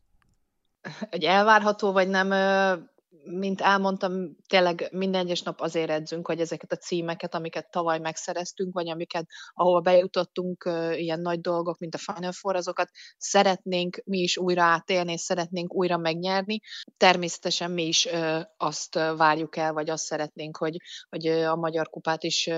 Hogy 1.09 1.23
elvárható 1.23 1.91
vagy 1.91 2.07
nem, 2.07 2.31
mint 3.23 3.61
elmondtam, 3.61 4.35
tényleg 4.47 4.87
minden 4.91 5.25
egyes 5.25 5.41
nap 5.41 5.61
azért 5.61 5.89
edzünk, 5.89 6.27
hogy 6.27 6.39
ezeket 6.39 6.71
a 6.71 6.75
címeket, 6.75 7.35
amiket 7.35 7.71
tavaly 7.71 7.99
megszereztünk, 7.99 8.73
vagy 8.73 8.89
amiket, 8.89 9.25
ahova 9.53 9.79
bejutottunk, 9.79 10.69
ilyen 10.95 11.19
nagy 11.19 11.41
dolgok, 11.41 11.77
mint 11.77 11.95
a 11.95 12.13
Final 12.13 12.31
Four, 12.31 12.55
azokat 12.55 12.89
szeretnénk 13.17 14.01
mi 14.05 14.17
is 14.17 14.37
újra 14.37 14.63
átélni, 14.63 15.11
és 15.11 15.21
szeretnénk 15.21 15.73
újra 15.73 15.97
megnyerni. 15.97 16.59
Természetesen 16.97 17.71
mi 17.71 17.87
is 17.87 18.07
azt 18.57 18.95
várjuk 18.95 19.57
el, 19.57 19.73
vagy 19.73 19.89
azt 19.89 20.03
szeretnénk, 20.03 20.57
hogy, 20.57 20.75
hogy 21.09 21.27
a 21.27 21.55
Magyar 21.55 21.89
Kupát 21.89 22.23
is 22.23 22.49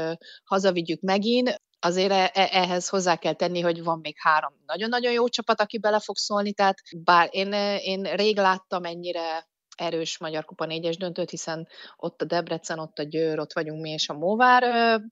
hazavigyük 0.44 1.02
megint 1.02 1.62
azért 1.84 2.12
e, 2.12 2.32
e, 2.34 2.50
ehhez 2.52 2.90
hozzá 2.90 3.16
kell 3.16 3.34
tenni, 3.34 3.62
hogy 3.62 3.84
van 3.84 4.00
még 4.02 4.16
három 4.20 4.54
nagyon-nagyon 4.66 5.12
jó 5.12 5.28
csapat, 5.28 5.62
aki 5.62 5.80
bele 5.80 6.00
fog 6.00 6.18
szólni, 6.18 6.54
tehát 6.54 6.78
bár 7.04 7.30
én, 7.32 7.54
én 7.80 8.04
rég 8.04 8.38
láttam 8.38 8.84
ennyire 8.84 9.48
erős 9.78 10.18
Magyar 10.18 10.46
Kupa 10.46 10.66
négyes 10.66 10.98
döntőt, 10.98 11.30
hiszen 11.30 11.68
ott 11.96 12.22
a 12.22 12.26
Debrecen, 12.26 12.80
ott 12.80 12.98
a 12.98 13.04
Győr, 13.04 13.40
ott 13.40 13.54
vagyunk 13.54 13.82
mi 13.82 13.90
és 13.90 14.10
a 14.10 14.14
Móvár. 14.14 14.64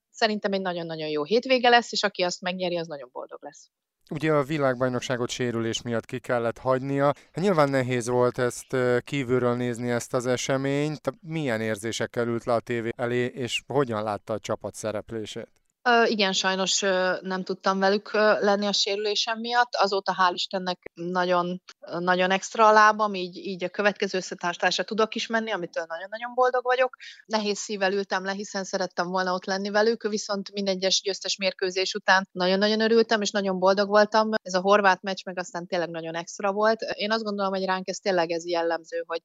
Szerintem 0.10 0.54
egy 0.54 0.62
nagyon-nagyon 0.62 1.08
jó 1.10 1.24
hétvége 1.24 1.70
lesz, 1.70 1.92
és 1.92 2.04
aki 2.04 2.22
azt 2.22 2.42
megnyeri, 2.42 2.78
az 2.78 2.88
nagyon 2.88 3.10
boldog 3.12 3.40
lesz. 3.42 3.70
Ugye 4.10 4.34
a 4.34 4.44
világbajnokságot 4.44 5.30
sérülés 5.30 5.82
miatt 5.82 6.06
ki 6.06 6.20
kellett 6.20 6.58
hagynia. 6.58 7.06
Hát 7.06 7.44
nyilván 7.44 7.70
nehéz 7.70 8.08
volt 8.08 8.38
ezt 8.38 8.76
kívülről 9.04 9.56
nézni 9.56 9.90
ezt 9.90 10.14
az 10.14 10.26
eseményt. 10.26 11.14
Milyen 11.22 11.62
érzésekkel 11.62 12.28
ült 12.28 12.44
le 12.44 12.54
a 12.54 12.60
tévé 12.60 12.90
elé, 12.96 13.26
és 13.26 13.62
hogyan 13.68 14.04
látta 14.04 14.34
a 14.34 14.40
csapat 14.40 14.74
szereplését? 14.74 15.61
Igen, 16.06 16.34
sajnos 16.34 16.80
nem 17.22 17.44
tudtam 17.44 17.80
velük 17.80 18.12
lenni 18.40 18.66
a 18.66 18.72
sérülésem 18.72 19.40
miatt. 19.40 19.76
Azóta 19.76 20.16
hál' 20.20 20.34
Istennek 20.34 20.80
nagyon, 20.94 21.62
nagyon 22.00 22.32
extra 22.32 22.68
a 22.68 22.72
lábam, 22.72 23.14
így, 23.14 23.38
így 23.38 23.64
a 23.64 23.70
következő 23.70 24.18
összetársításra 24.18 24.84
tudok 24.84 25.16
is 25.16 25.28
menni, 25.28 25.52
amitől 25.52 25.86
nagyon-nagyon 25.88 26.34
boldog 26.34 26.64
vagyok. 26.64 26.96
Nehéz 27.26 27.58
szívvel 27.58 27.94
ültem 27.94 28.26
le, 28.26 28.32
hiszen 28.32 28.64
szerettem 28.64 29.08
volna 29.08 29.34
ott 29.34 29.46
lenni 29.46 29.70
velük, 29.70 30.04
viszont 30.04 30.52
mindegyes 30.52 31.02
győztes 31.02 31.38
mérkőzés 31.38 31.94
után 31.94 32.28
nagyon-nagyon 32.32 32.82
örültem, 32.82 33.22
és 33.22 33.32
nagyon 33.32 33.60
boldog 33.60 33.88
voltam. 33.88 34.30
Ez 34.42 34.54
a 34.54 34.62
horvát 34.62 35.02
meccs 35.02 35.26
meg 35.26 35.40
aztán 35.40 35.68
tényleg 35.68 35.90
nagyon 35.90 36.16
extra 36.16 36.52
volt. 36.52 36.82
Én 36.82 37.12
azt 37.12 37.24
gondolom, 37.24 37.54
hogy 37.54 37.66
ránk 37.66 37.88
ez 37.88 37.98
tényleg 37.98 38.32
ez 38.32 38.48
jellemző, 38.48 39.04
hogy 39.08 39.22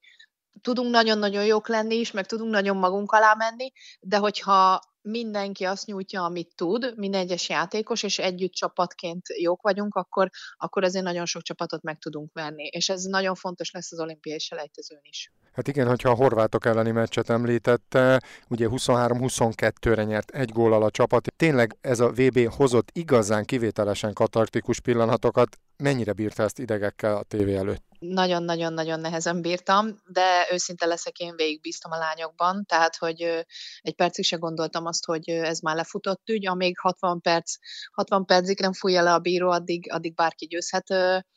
tudunk 0.60 0.90
nagyon-nagyon 0.90 1.44
jók 1.44 1.68
lenni 1.68 1.94
is, 1.94 2.10
meg 2.10 2.26
tudunk 2.26 2.50
nagyon 2.50 2.76
magunk 2.76 3.12
alá 3.12 3.34
menni, 3.34 3.72
de 4.00 4.16
hogyha 4.16 4.80
mindenki 5.06 5.64
azt 5.64 5.86
nyújtja, 5.86 6.24
amit 6.24 6.54
tud, 6.54 6.92
minden 6.96 7.20
egyes 7.20 7.48
játékos, 7.48 8.02
és 8.02 8.18
együtt 8.18 8.52
csapatként 8.52 9.26
jók 9.38 9.62
vagyunk, 9.62 9.94
akkor, 9.94 10.30
akkor 10.56 10.84
azért 10.84 11.04
nagyon 11.04 11.26
sok 11.26 11.42
csapatot 11.42 11.82
meg 11.82 11.98
tudunk 11.98 12.32
verni. 12.32 12.64
És 12.64 12.88
ez 12.88 13.02
nagyon 13.02 13.34
fontos 13.34 13.70
lesz 13.70 13.92
az 13.92 14.00
olimpiai 14.00 14.38
selejtezőn 14.38 15.00
is. 15.02 15.32
Hát 15.52 15.68
igen, 15.68 15.86
hogyha 15.86 16.10
a 16.10 16.14
horvátok 16.14 16.66
elleni 16.66 16.90
meccset 16.90 17.30
említette, 17.30 18.22
ugye 18.48 18.66
23-22-re 18.70 20.04
nyert 20.04 20.30
egy 20.30 20.50
góllal 20.50 20.82
a 20.82 20.90
csapat. 20.90 21.32
Tényleg 21.36 21.76
ez 21.80 22.00
a 22.00 22.10
VB 22.10 22.48
hozott 22.48 22.88
igazán 22.92 23.44
kivételesen 23.44 24.12
katartikus 24.12 24.80
pillanatokat. 24.80 25.58
Mennyire 25.76 26.12
bírta 26.12 26.42
ezt 26.42 26.58
idegekkel 26.58 27.16
a 27.16 27.22
tévé 27.22 27.56
előtt? 27.56 27.85
Nagyon-nagyon-nagyon 27.98 29.00
nehezen 29.00 29.40
bírtam, 29.40 30.00
de 30.06 30.46
őszinte 30.52 30.86
leszek, 30.86 31.18
én 31.18 31.36
végig 31.36 31.60
bíztam 31.60 31.92
a 31.92 31.98
lányokban, 31.98 32.64
tehát, 32.64 32.96
hogy 32.96 33.46
egy 33.80 33.94
percig 33.94 34.24
se 34.24 34.36
gondoltam 34.36 34.86
azt, 34.86 35.04
hogy 35.04 35.28
ez 35.28 35.60
már 35.60 35.76
lefutott 35.76 36.28
ügy, 36.28 36.46
amíg 36.46 36.78
60 36.78 37.20
perc, 37.20 37.54
60 37.92 38.24
percig 38.24 38.60
nem 38.60 38.72
fújja 38.72 39.02
le 39.02 39.12
a 39.12 39.18
bíró, 39.18 39.50
addig, 39.50 39.92
addig 39.92 40.14
bárki 40.14 40.46
győzhet. 40.46 40.86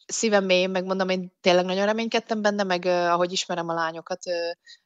Szívem 0.05 0.45
mélyén 0.45 0.69
megmondom, 0.69 1.09
én 1.09 1.31
tényleg 1.41 1.65
nagyon 1.65 1.85
reménykedtem 1.85 2.41
benne, 2.41 2.63
meg 2.63 2.85
ahogy 2.85 3.31
ismerem 3.31 3.69
a 3.69 3.73
lányokat, 3.73 4.19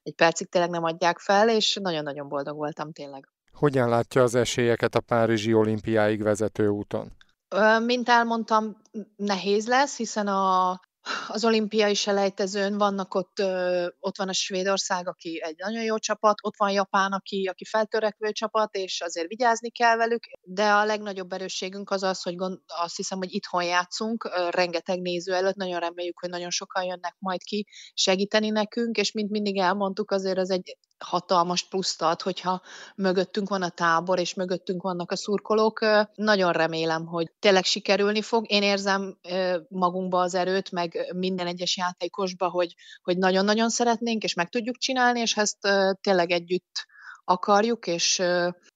egy 0.04 0.16
percig 0.16 0.50
tényleg 0.50 0.70
nem 0.70 0.84
adják 0.84 1.20
fel, 1.20 1.50
és 1.50 1.80
nagyon-nagyon 1.82 2.28
boldog 2.28 2.56
voltam 2.56 2.92
tényleg. 2.92 3.28
Hogyan 3.52 3.90
látja 3.90 4.22
az 4.22 4.36
esélyeket 4.36 4.96
a 4.96 5.00
Párizsi 5.00 5.54
olimpiáig 5.54 6.24
vezető 6.24 6.68
úton? 6.68 7.12
Mint 7.86 8.10
elmondtam, 8.10 8.82
nehéz 9.16 9.68
lesz, 9.68 9.98
hiszen 9.98 10.28
a, 10.28 10.80
az 11.28 11.46
olimpiai 11.46 11.94
selejtezőn 11.94 12.78
vannak 12.78 13.16
ott, 13.16 13.42
ott 14.00 14.18
van 14.18 14.30
a 14.30 14.34
Svédország, 14.34 15.08
aki 15.08 15.42
egy 15.44 15.56
nagyon 15.58 15.84
jó 15.84 15.98
csapat, 15.98 16.38
ott 16.42 16.58
van 16.58 16.72
Japán, 16.72 17.12
aki, 17.12 17.48
aki 17.48 17.66
feltörekvő 17.66 18.32
csapat, 18.32 18.76
és 18.76 19.02
azért 19.02 19.28
vigyázni 19.28 19.70
kell 19.70 19.96
velük, 19.96 20.24
de 20.42 20.72
a 20.72 20.86
legnagyobb 20.86 21.32
erősségünk 21.32 21.90
az 21.90 22.04
az, 22.04 22.22
hogy 22.22 22.36
gond, 22.36 22.60
azt 22.66 22.96
hiszem, 22.96 23.18
hogy 23.18 23.34
itthon 23.34 23.64
játszunk, 23.64 24.30
rengeteg 24.50 25.02
néző 25.02 25.34
előtt, 25.34 25.56
nagyon 25.56 25.80
reméljük, 25.80 26.20
hogy 26.20 26.30
nagyon 26.30 26.50
sokan 26.50 26.84
jönnek 26.84 27.16
majd 27.20 27.44
ki 27.44 27.68
segíteni 27.94 28.50
nekünk, 28.50 28.98
és 28.98 29.12
mint 29.12 29.30
mindig 29.30 29.58
elmondtuk, 29.58 30.12
azért 30.12 30.38
az 30.38 30.50
egy 30.50 30.78
hatalmas 31.04 31.64
pluszt 31.64 32.02
ad, 32.02 32.22
hogyha 32.22 32.62
mögöttünk 32.96 33.50
van 33.50 33.62
a 33.62 33.70
tábor, 33.70 34.20
és 34.20 34.34
mögöttünk 34.34 34.82
vannak 34.82 35.12
a 35.12 35.16
szurkolók. 35.16 35.80
Nagyon 36.16 36.52
remélem, 36.52 37.06
hogy 37.06 37.32
tényleg 37.40 37.64
sikerülni 37.64 38.22
fog. 38.22 38.52
Én 38.52 38.64
érzem 38.64 39.18
magunkba 39.70 40.22
az 40.22 40.34
erőt, 40.34 40.72
meg 40.72 41.14
minden 41.16 41.48
egyes 41.48 41.78
játékosba, 41.78 42.50
hogy, 42.50 42.76
hogy 43.04 43.18
nagyon-nagyon 43.18 43.70
szeretnénk, 43.70 44.24
és 44.24 44.34
meg 44.34 44.50
tudjuk 44.50 44.78
csinálni, 44.78 45.20
és 45.20 45.38
ezt 45.38 45.58
tényleg 46.02 46.32
együtt 46.32 46.86
akarjuk, 47.26 47.88
és 47.88 48.22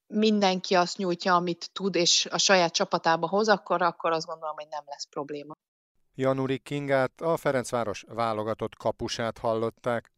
mindenki 0.08 0.76
azt 0.76 0.98
nyújtja, 0.98 1.36
amit 1.36 1.70
tud, 1.74 1.96
és 1.96 2.28
a 2.32 2.38
saját 2.38 2.74
csapatába 2.74 3.28
hoz, 3.28 3.50
akkor, 3.50 3.82
akkor 3.82 4.12
azt 4.12 4.26
gondolom, 4.26 4.56
hogy 4.56 4.68
nem 4.70 4.84
lesz 4.86 5.08
probléma. 5.10 5.54
Januri 6.16 6.58
Kingát, 6.58 7.22
a 7.22 7.38
Ferencváros 7.38 8.06
válogatott 8.08 8.76
kapusát 8.76 9.38
hallották. 9.38 10.12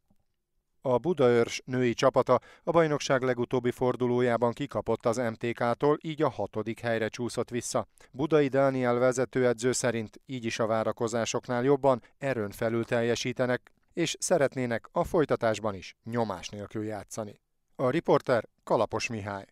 A 0.82 0.98
Budaörs 0.98 1.62
női 1.66 1.94
csapata 1.94 2.40
a 2.64 2.72
bajnokság 2.72 3.22
legutóbbi 3.22 3.72
fordulójában 3.72 4.54
kikapott 4.54 5.06
az 5.06 5.18
MTK-tól, 5.18 5.98
így 6.02 6.22
a 6.22 6.30
hatodik 6.30 6.80
helyre 6.80 7.08
csúszott 7.08 7.50
vissza. 7.50 7.88
Budai 8.12 8.48
Dániel 8.48 8.98
vezetőedző 8.98 9.72
szerint 9.72 10.22
így 10.26 10.46
is 10.46 10.60
a 10.60 10.66
várakozásoknál 10.66 11.64
jobban 11.64 12.02
erőn 12.18 12.52
felül 12.52 12.86
teljesítenek, 12.86 13.72
és 13.94 14.16
szeretnének 14.20 14.90
a 14.92 15.04
folytatásban 15.04 15.76
is 15.76 15.96
nyomás 16.04 16.50
nélkül 16.50 16.84
játszani. 16.84 17.42
A 17.76 17.90
riporter 17.90 18.44
Kalapos 18.64 19.08
Mihály. 19.08 19.46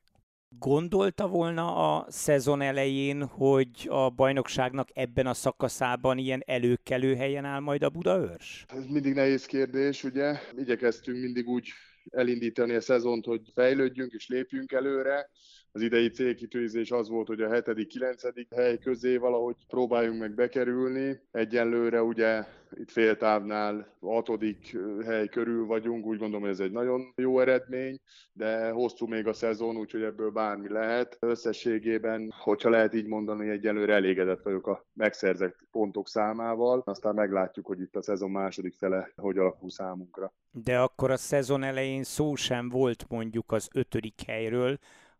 Gondolta 0.49 1.27
volna 1.27 1.95
a 1.95 2.05
szezon 2.09 2.61
elején, 2.61 3.25
hogy 3.25 3.87
a 3.89 4.09
bajnokságnak 4.09 4.89
ebben 4.93 5.27
a 5.27 5.33
szakaszában 5.33 6.17
ilyen 6.17 6.43
előkelő 6.45 7.15
helyen 7.15 7.45
áll 7.45 7.59
majd 7.59 7.83
a 7.83 7.89
Budaörs? 7.89 8.65
Ez 8.67 8.85
mindig 8.85 9.13
nehéz 9.13 9.45
kérdés, 9.45 10.03
ugye? 10.03 10.39
Igyekeztünk 10.57 11.19
mindig 11.21 11.47
úgy 11.47 11.69
elindítani 12.09 12.73
a 12.73 12.81
szezont, 12.81 13.25
hogy 13.25 13.41
fejlődjünk 13.53 14.11
és 14.13 14.27
lépjünk 14.27 14.71
előre. 14.71 15.29
Az 15.77 15.83
idei 15.83 16.09
célkitűzés 16.09 16.91
az 16.91 17.09
volt, 17.09 17.27
hogy 17.27 17.41
a 17.41 17.49
7.-9. 17.49 18.45
hely 18.55 18.77
közé 18.77 19.17
valahogy 19.17 19.55
próbáljunk 19.67 20.19
meg 20.19 20.35
bekerülni. 20.35 21.19
Egyenlőre 21.31 22.01
ugye 22.01 22.43
itt 22.71 22.91
féltávnál 22.91 23.97
hatodik 23.99 24.77
hely 25.05 25.27
körül 25.27 25.65
vagyunk, 25.65 26.05
úgy 26.05 26.17
gondolom, 26.17 26.41
hogy 26.41 26.51
ez 26.51 26.59
egy 26.59 26.71
nagyon 26.71 27.13
jó 27.15 27.39
eredmény, 27.39 27.99
de 28.33 28.69
hosszú 28.69 29.07
még 29.07 29.27
a 29.27 29.33
szezon, 29.33 29.77
úgyhogy 29.77 30.01
ebből 30.01 30.29
bármi 30.29 30.69
lehet. 30.69 31.17
Összességében, 31.19 32.33
hogyha 32.39 32.69
lehet 32.69 32.93
így 32.93 33.07
mondani, 33.07 33.49
egyelőre 33.49 33.93
elégedett 33.93 34.41
vagyok 34.43 34.67
a 34.67 34.85
megszerzett 34.93 35.57
pontok 35.71 36.07
számával, 36.07 36.81
aztán 36.85 37.13
meglátjuk, 37.13 37.65
hogy 37.65 37.81
itt 37.81 37.95
a 37.95 38.01
szezon 38.01 38.31
második 38.31 38.73
fele 38.77 39.11
hogy 39.15 39.37
alakul 39.37 39.69
számunkra. 39.69 40.33
De 40.51 40.79
akkor 40.79 41.11
a 41.11 41.17
szezon 41.17 41.63
elején 41.63 42.03
szó 42.03 42.35
sem 42.35 42.69
volt 42.69 43.05
mondjuk 43.09 43.51
az 43.51 43.69
ötödik 43.73 44.21
helyről, 44.25 44.79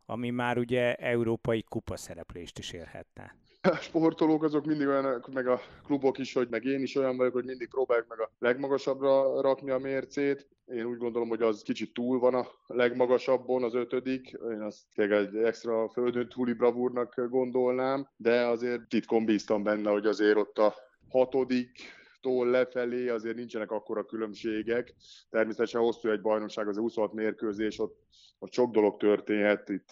ami 0.09 0.29
már 0.29 0.57
ugye 0.57 0.95
európai 0.95 1.63
kupa 1.69 1.97
szereplést 1.97 2.59
is 2.59 2.71
érhetne. 2.71 3.35
A 3.61 3.75
sportolók 3.75 4.43
azok 4.43 4.65
mindig 4.65 4.87
olyanok, 4.87 5.33
meg 5.33 5.47
a 5.47 5.59
klubok 5.83 6.17
is, 6.17 6.33
hogy 6.33 6.47
meg 6.49 6.65
én 6.65 6.81
is 6.81 6.95
olyan 6.95 7.17
vagyok, 7.17 7.33
hogy 7.33 7.45
mindig 7.45 7.69
próbáljuk 7.69 8.07
meg 8.07 8.19
a 8.19 8.31
legmagasabbra 8.39 9.41
rakni 9.41 9.71
a 9.71 9.77
mércét. 9.77 10.47
Én 10.65 10.85
úgy 10.85 10.97
gondolom, 10.97 11.29
hogy 11.29 11.41
az 11.41 11.61
kicsit 11.61 11.93
túl 11.93 12.19
van 12.19 12.33
a 12.33 12.47
legmagasabbon, 12.67 13.63
az 13.63 13.73
ötödik. 13.73 14.37
Én 14.51 14.61
azt 14.61 14.81
tényleg 14.95 15.25
egy 15.25 15.35
extra 15.35 15.89
földön 15.89 16.29
túli 16.29 16.53
bravúrnak 16.53 17.21
gondolnám, 17.29 18.07
de 18.15 18.45
azért 18.45 18.87
titkon 18.89 19.25
bíztam 19.25 19.63
benne, 19.63 19.89
hogy 19.89 20.05
azért 20.05 20.37
ott 20.37 20.57
a 20.57 20.75
hatodik, 21.09 21.96
tól 22.21 22.49
lefelé 22.49 23.09
azért 23.09 23.35
nincsenek 23.35 23.71
akkora 23.71 24.05
különbségek. 24.05 24.93
Természetesen 25.29 25.81
hosszú 25.81 26.09
egy 26.09 26.21
bajnokság, 26.21 26.67
az 26.67 26.77
26 26.77 27.13
mérkőzés, 27.13 27.79
ott, 27.79 27.97
ott 28.39 28.53
sok 28.53 28.71
dolog 28.71 28.97
történhet, 28.97 29.69
itt 29.69 29.89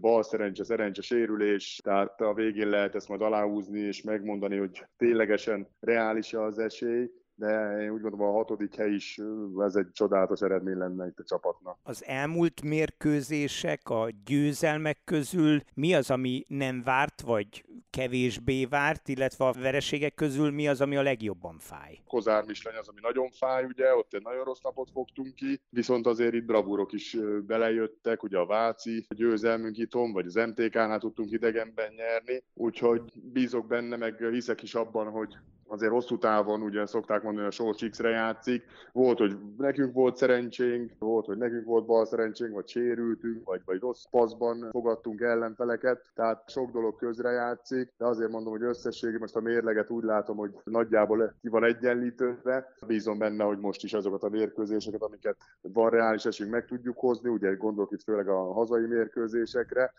bal 0.00 0.22
szerencse, 0.22 0.64
szerencse, 0.64 1.02
sérülés, 1.02 1.80
tehát 1.84 2.20
a 2.20 2.34
végén 2.34 2.68
lehet 2.68 2.94
ezt 2.94 3.08
majd 3.08 3.20
aláhúzni 3.20 3.80
és 3.80 4.02
megmondani, 4.02 4.56
hogy 4.56 4.84
ténylegesen 4.96 5.68
reális 5.80 6.34
az 6.34 6.58
esély 6.58 7.10
de 7.38 7.82
én 7.82 7.90
úgy 7.90 8.00
gondolom 8.00 8.28
a 8.28 8.32
hatodik 8.32 8.74
hely 8.74 8.94
is, 8.94 9.20
ez 9.58 9.74
egy 9.74 9.90
csodálatos 9.92 10.40
eredmény 10.40 10.76
lenne 10.76 11.06
itt 11.06 11.18
a 11.18 11.24
csapatnak. 11.24 11.78
Az 11.82 12.04
elmúlt 12.04 12.62
mérkőzések, 12.62 13.90
a 13.90 14.08
győzelmek 14.24 14.98
közül 15.04 15.60
mi 15.74 15.94
az, 15.94 16.10
ami 16.10 16.44
nem 16.48 16.82
várt, 16.82 17.20
vagy 17.20 17.64
kevésbé 17.90 18.64
várt, 18.64 19.08
illetve 19.08 19.44
a 19.44 19.52
vereségek 19.52 20.14
közül 20.14 20.50
mi 20.50 20.68
az, 20.68 20.80
ami 20.80 20.96
a 20.96 21.02
legjobban 21.02 21.58
fáj? 21.58 21.98
Kozár 22.06 22.44
Misleny 22.44 22.76
az, 22.76 22.88
ami 22.88 23.00
nagyon 23.02 23.30
fáj, 23.30 23.64
ugye, 23.64 23.94
ott 23.94 24.14
egy 24.14 24.22
nagyon 24.22 24.44
rossz 24.44 24.60
napot 24.62 24.90
fogtunk 24.90 25.34
ki, 25.34 25.60
viszont 25.68 26.06
azért 26.06 26.34
itt 26.34 26.44
bravúrok 26.44 26.92
is 26.92 27.16
belejöttek, 27.46 28.22
ugye 28.22 28.38
a 28.38 28.46
Váci 28.46 29.06
győzelmünk 29.08 29.78
itthon, 29.78 30.12
vagy 30.12 30.26
az 30.26 30.34
MTK-nál 30.34 30.98
tudtunk 30.98 31.30
idegenben 31.30 31.92
nyerni, 31.96 32.42
úgyhogy 32.54 33.12
bízok 33.32 33.66
benne, 33.66 33.96
meg 33.96 34.24
hiszek 34.30 34.62
is 34.62 34.74
abban, 34.74 35.10
hogy 35.10 35.36
azért 35.68 35.92
hosszú 35.92 36.18
távon 36.18 36.62
ugye 36.62 36.86
szokták 36.86 37.22
mondani, 37.22 37.46
a 37.46 37.50
Sors 37.50 37.88
X-re 37.90 38.08
játszik. 38.08 38.64
Volt, 38.92 39.18
hogy 39.18 39.36
nekünk 39.56 39.94
volt 39.94 40.16
szerencsénk, 40.16 40.92
volt, 40.98 41.26
hogy 41.26 41.36
nekünk 41.36 41.64
volt 41.64 41.86
bal 41.86 42.06
szerencsénk, 42.06 42.54
vagy 42.54 42.68
sérültünk, 42.68 43.44
vagy, 43.44 43.60
vagy 43.64 43.80
rossz 43.80 44.04
paszban 44.10 44.68
fogadtunk 44.70 45.20
ellenfeleket, 45.20 46.10
tehát 46.14 46.50
sok 46.50 46.70
dolog 46.70 46.96
közre 46.96 47.30
játszik, 47.30 47.92
de 47.98 48.04
azért 48.04 48.30
mondom, 48.30 48.52
hogy 48.52 48.62
összességében 48.62 49.20
most 49.20 49.36
a 49.36 49.40
mérleget 49.40 49.90
úgy 49.90 50.04
látom, 50.04 50.36
hogy 50.36 50.50
nagyjából 50.64 51.34
ki 51.40 51.48
van 51.48 51.64
egyenlítőve. 51.64 52.74
Bízom 52.86 53.18
benne, 53.18 53.44
hogy 53.44 53.58
most 53.58 53.84
is 53.84 53.92
azokat 53.92 54.22
a 54.22 54.28
mérkőzéseket, 54.28 55.02
amiket 55.02 55.36
van 55.60 55.90
reális 55.90 56.24
esélyünk 56.24 56.54
meg 56.54 56.66
tudjuk 56.66 56.98
hozni, 56.98 57.28
ugye 57.28 57.54
gondolok 57.54 57.92
itt 57.92 58.02
főleg 58.02 58.28
a 58.28 58.52
hazai 58.52 58.86
mérkőzésekre, 58.86 59.92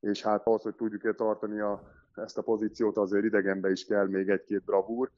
és 0.00 0.22
hát 0.22 0.46
az, 0.46 0.62
hogy 0.62 0.74
tudjuk-e 0.74 1.12
tartani 1.12 1.60
a 1.60 1.82
ezt 2.18 2.38
a 2.38 2.42
pozíciót, 2.42 2.96
azért 2.96 3.24
idegenbe 3.24 3.70
is 3.70 3.84
kell 3.84 4.06
még 4.06 4.28
egy-két 4.28 4.64
bravúr. 4.64 5.10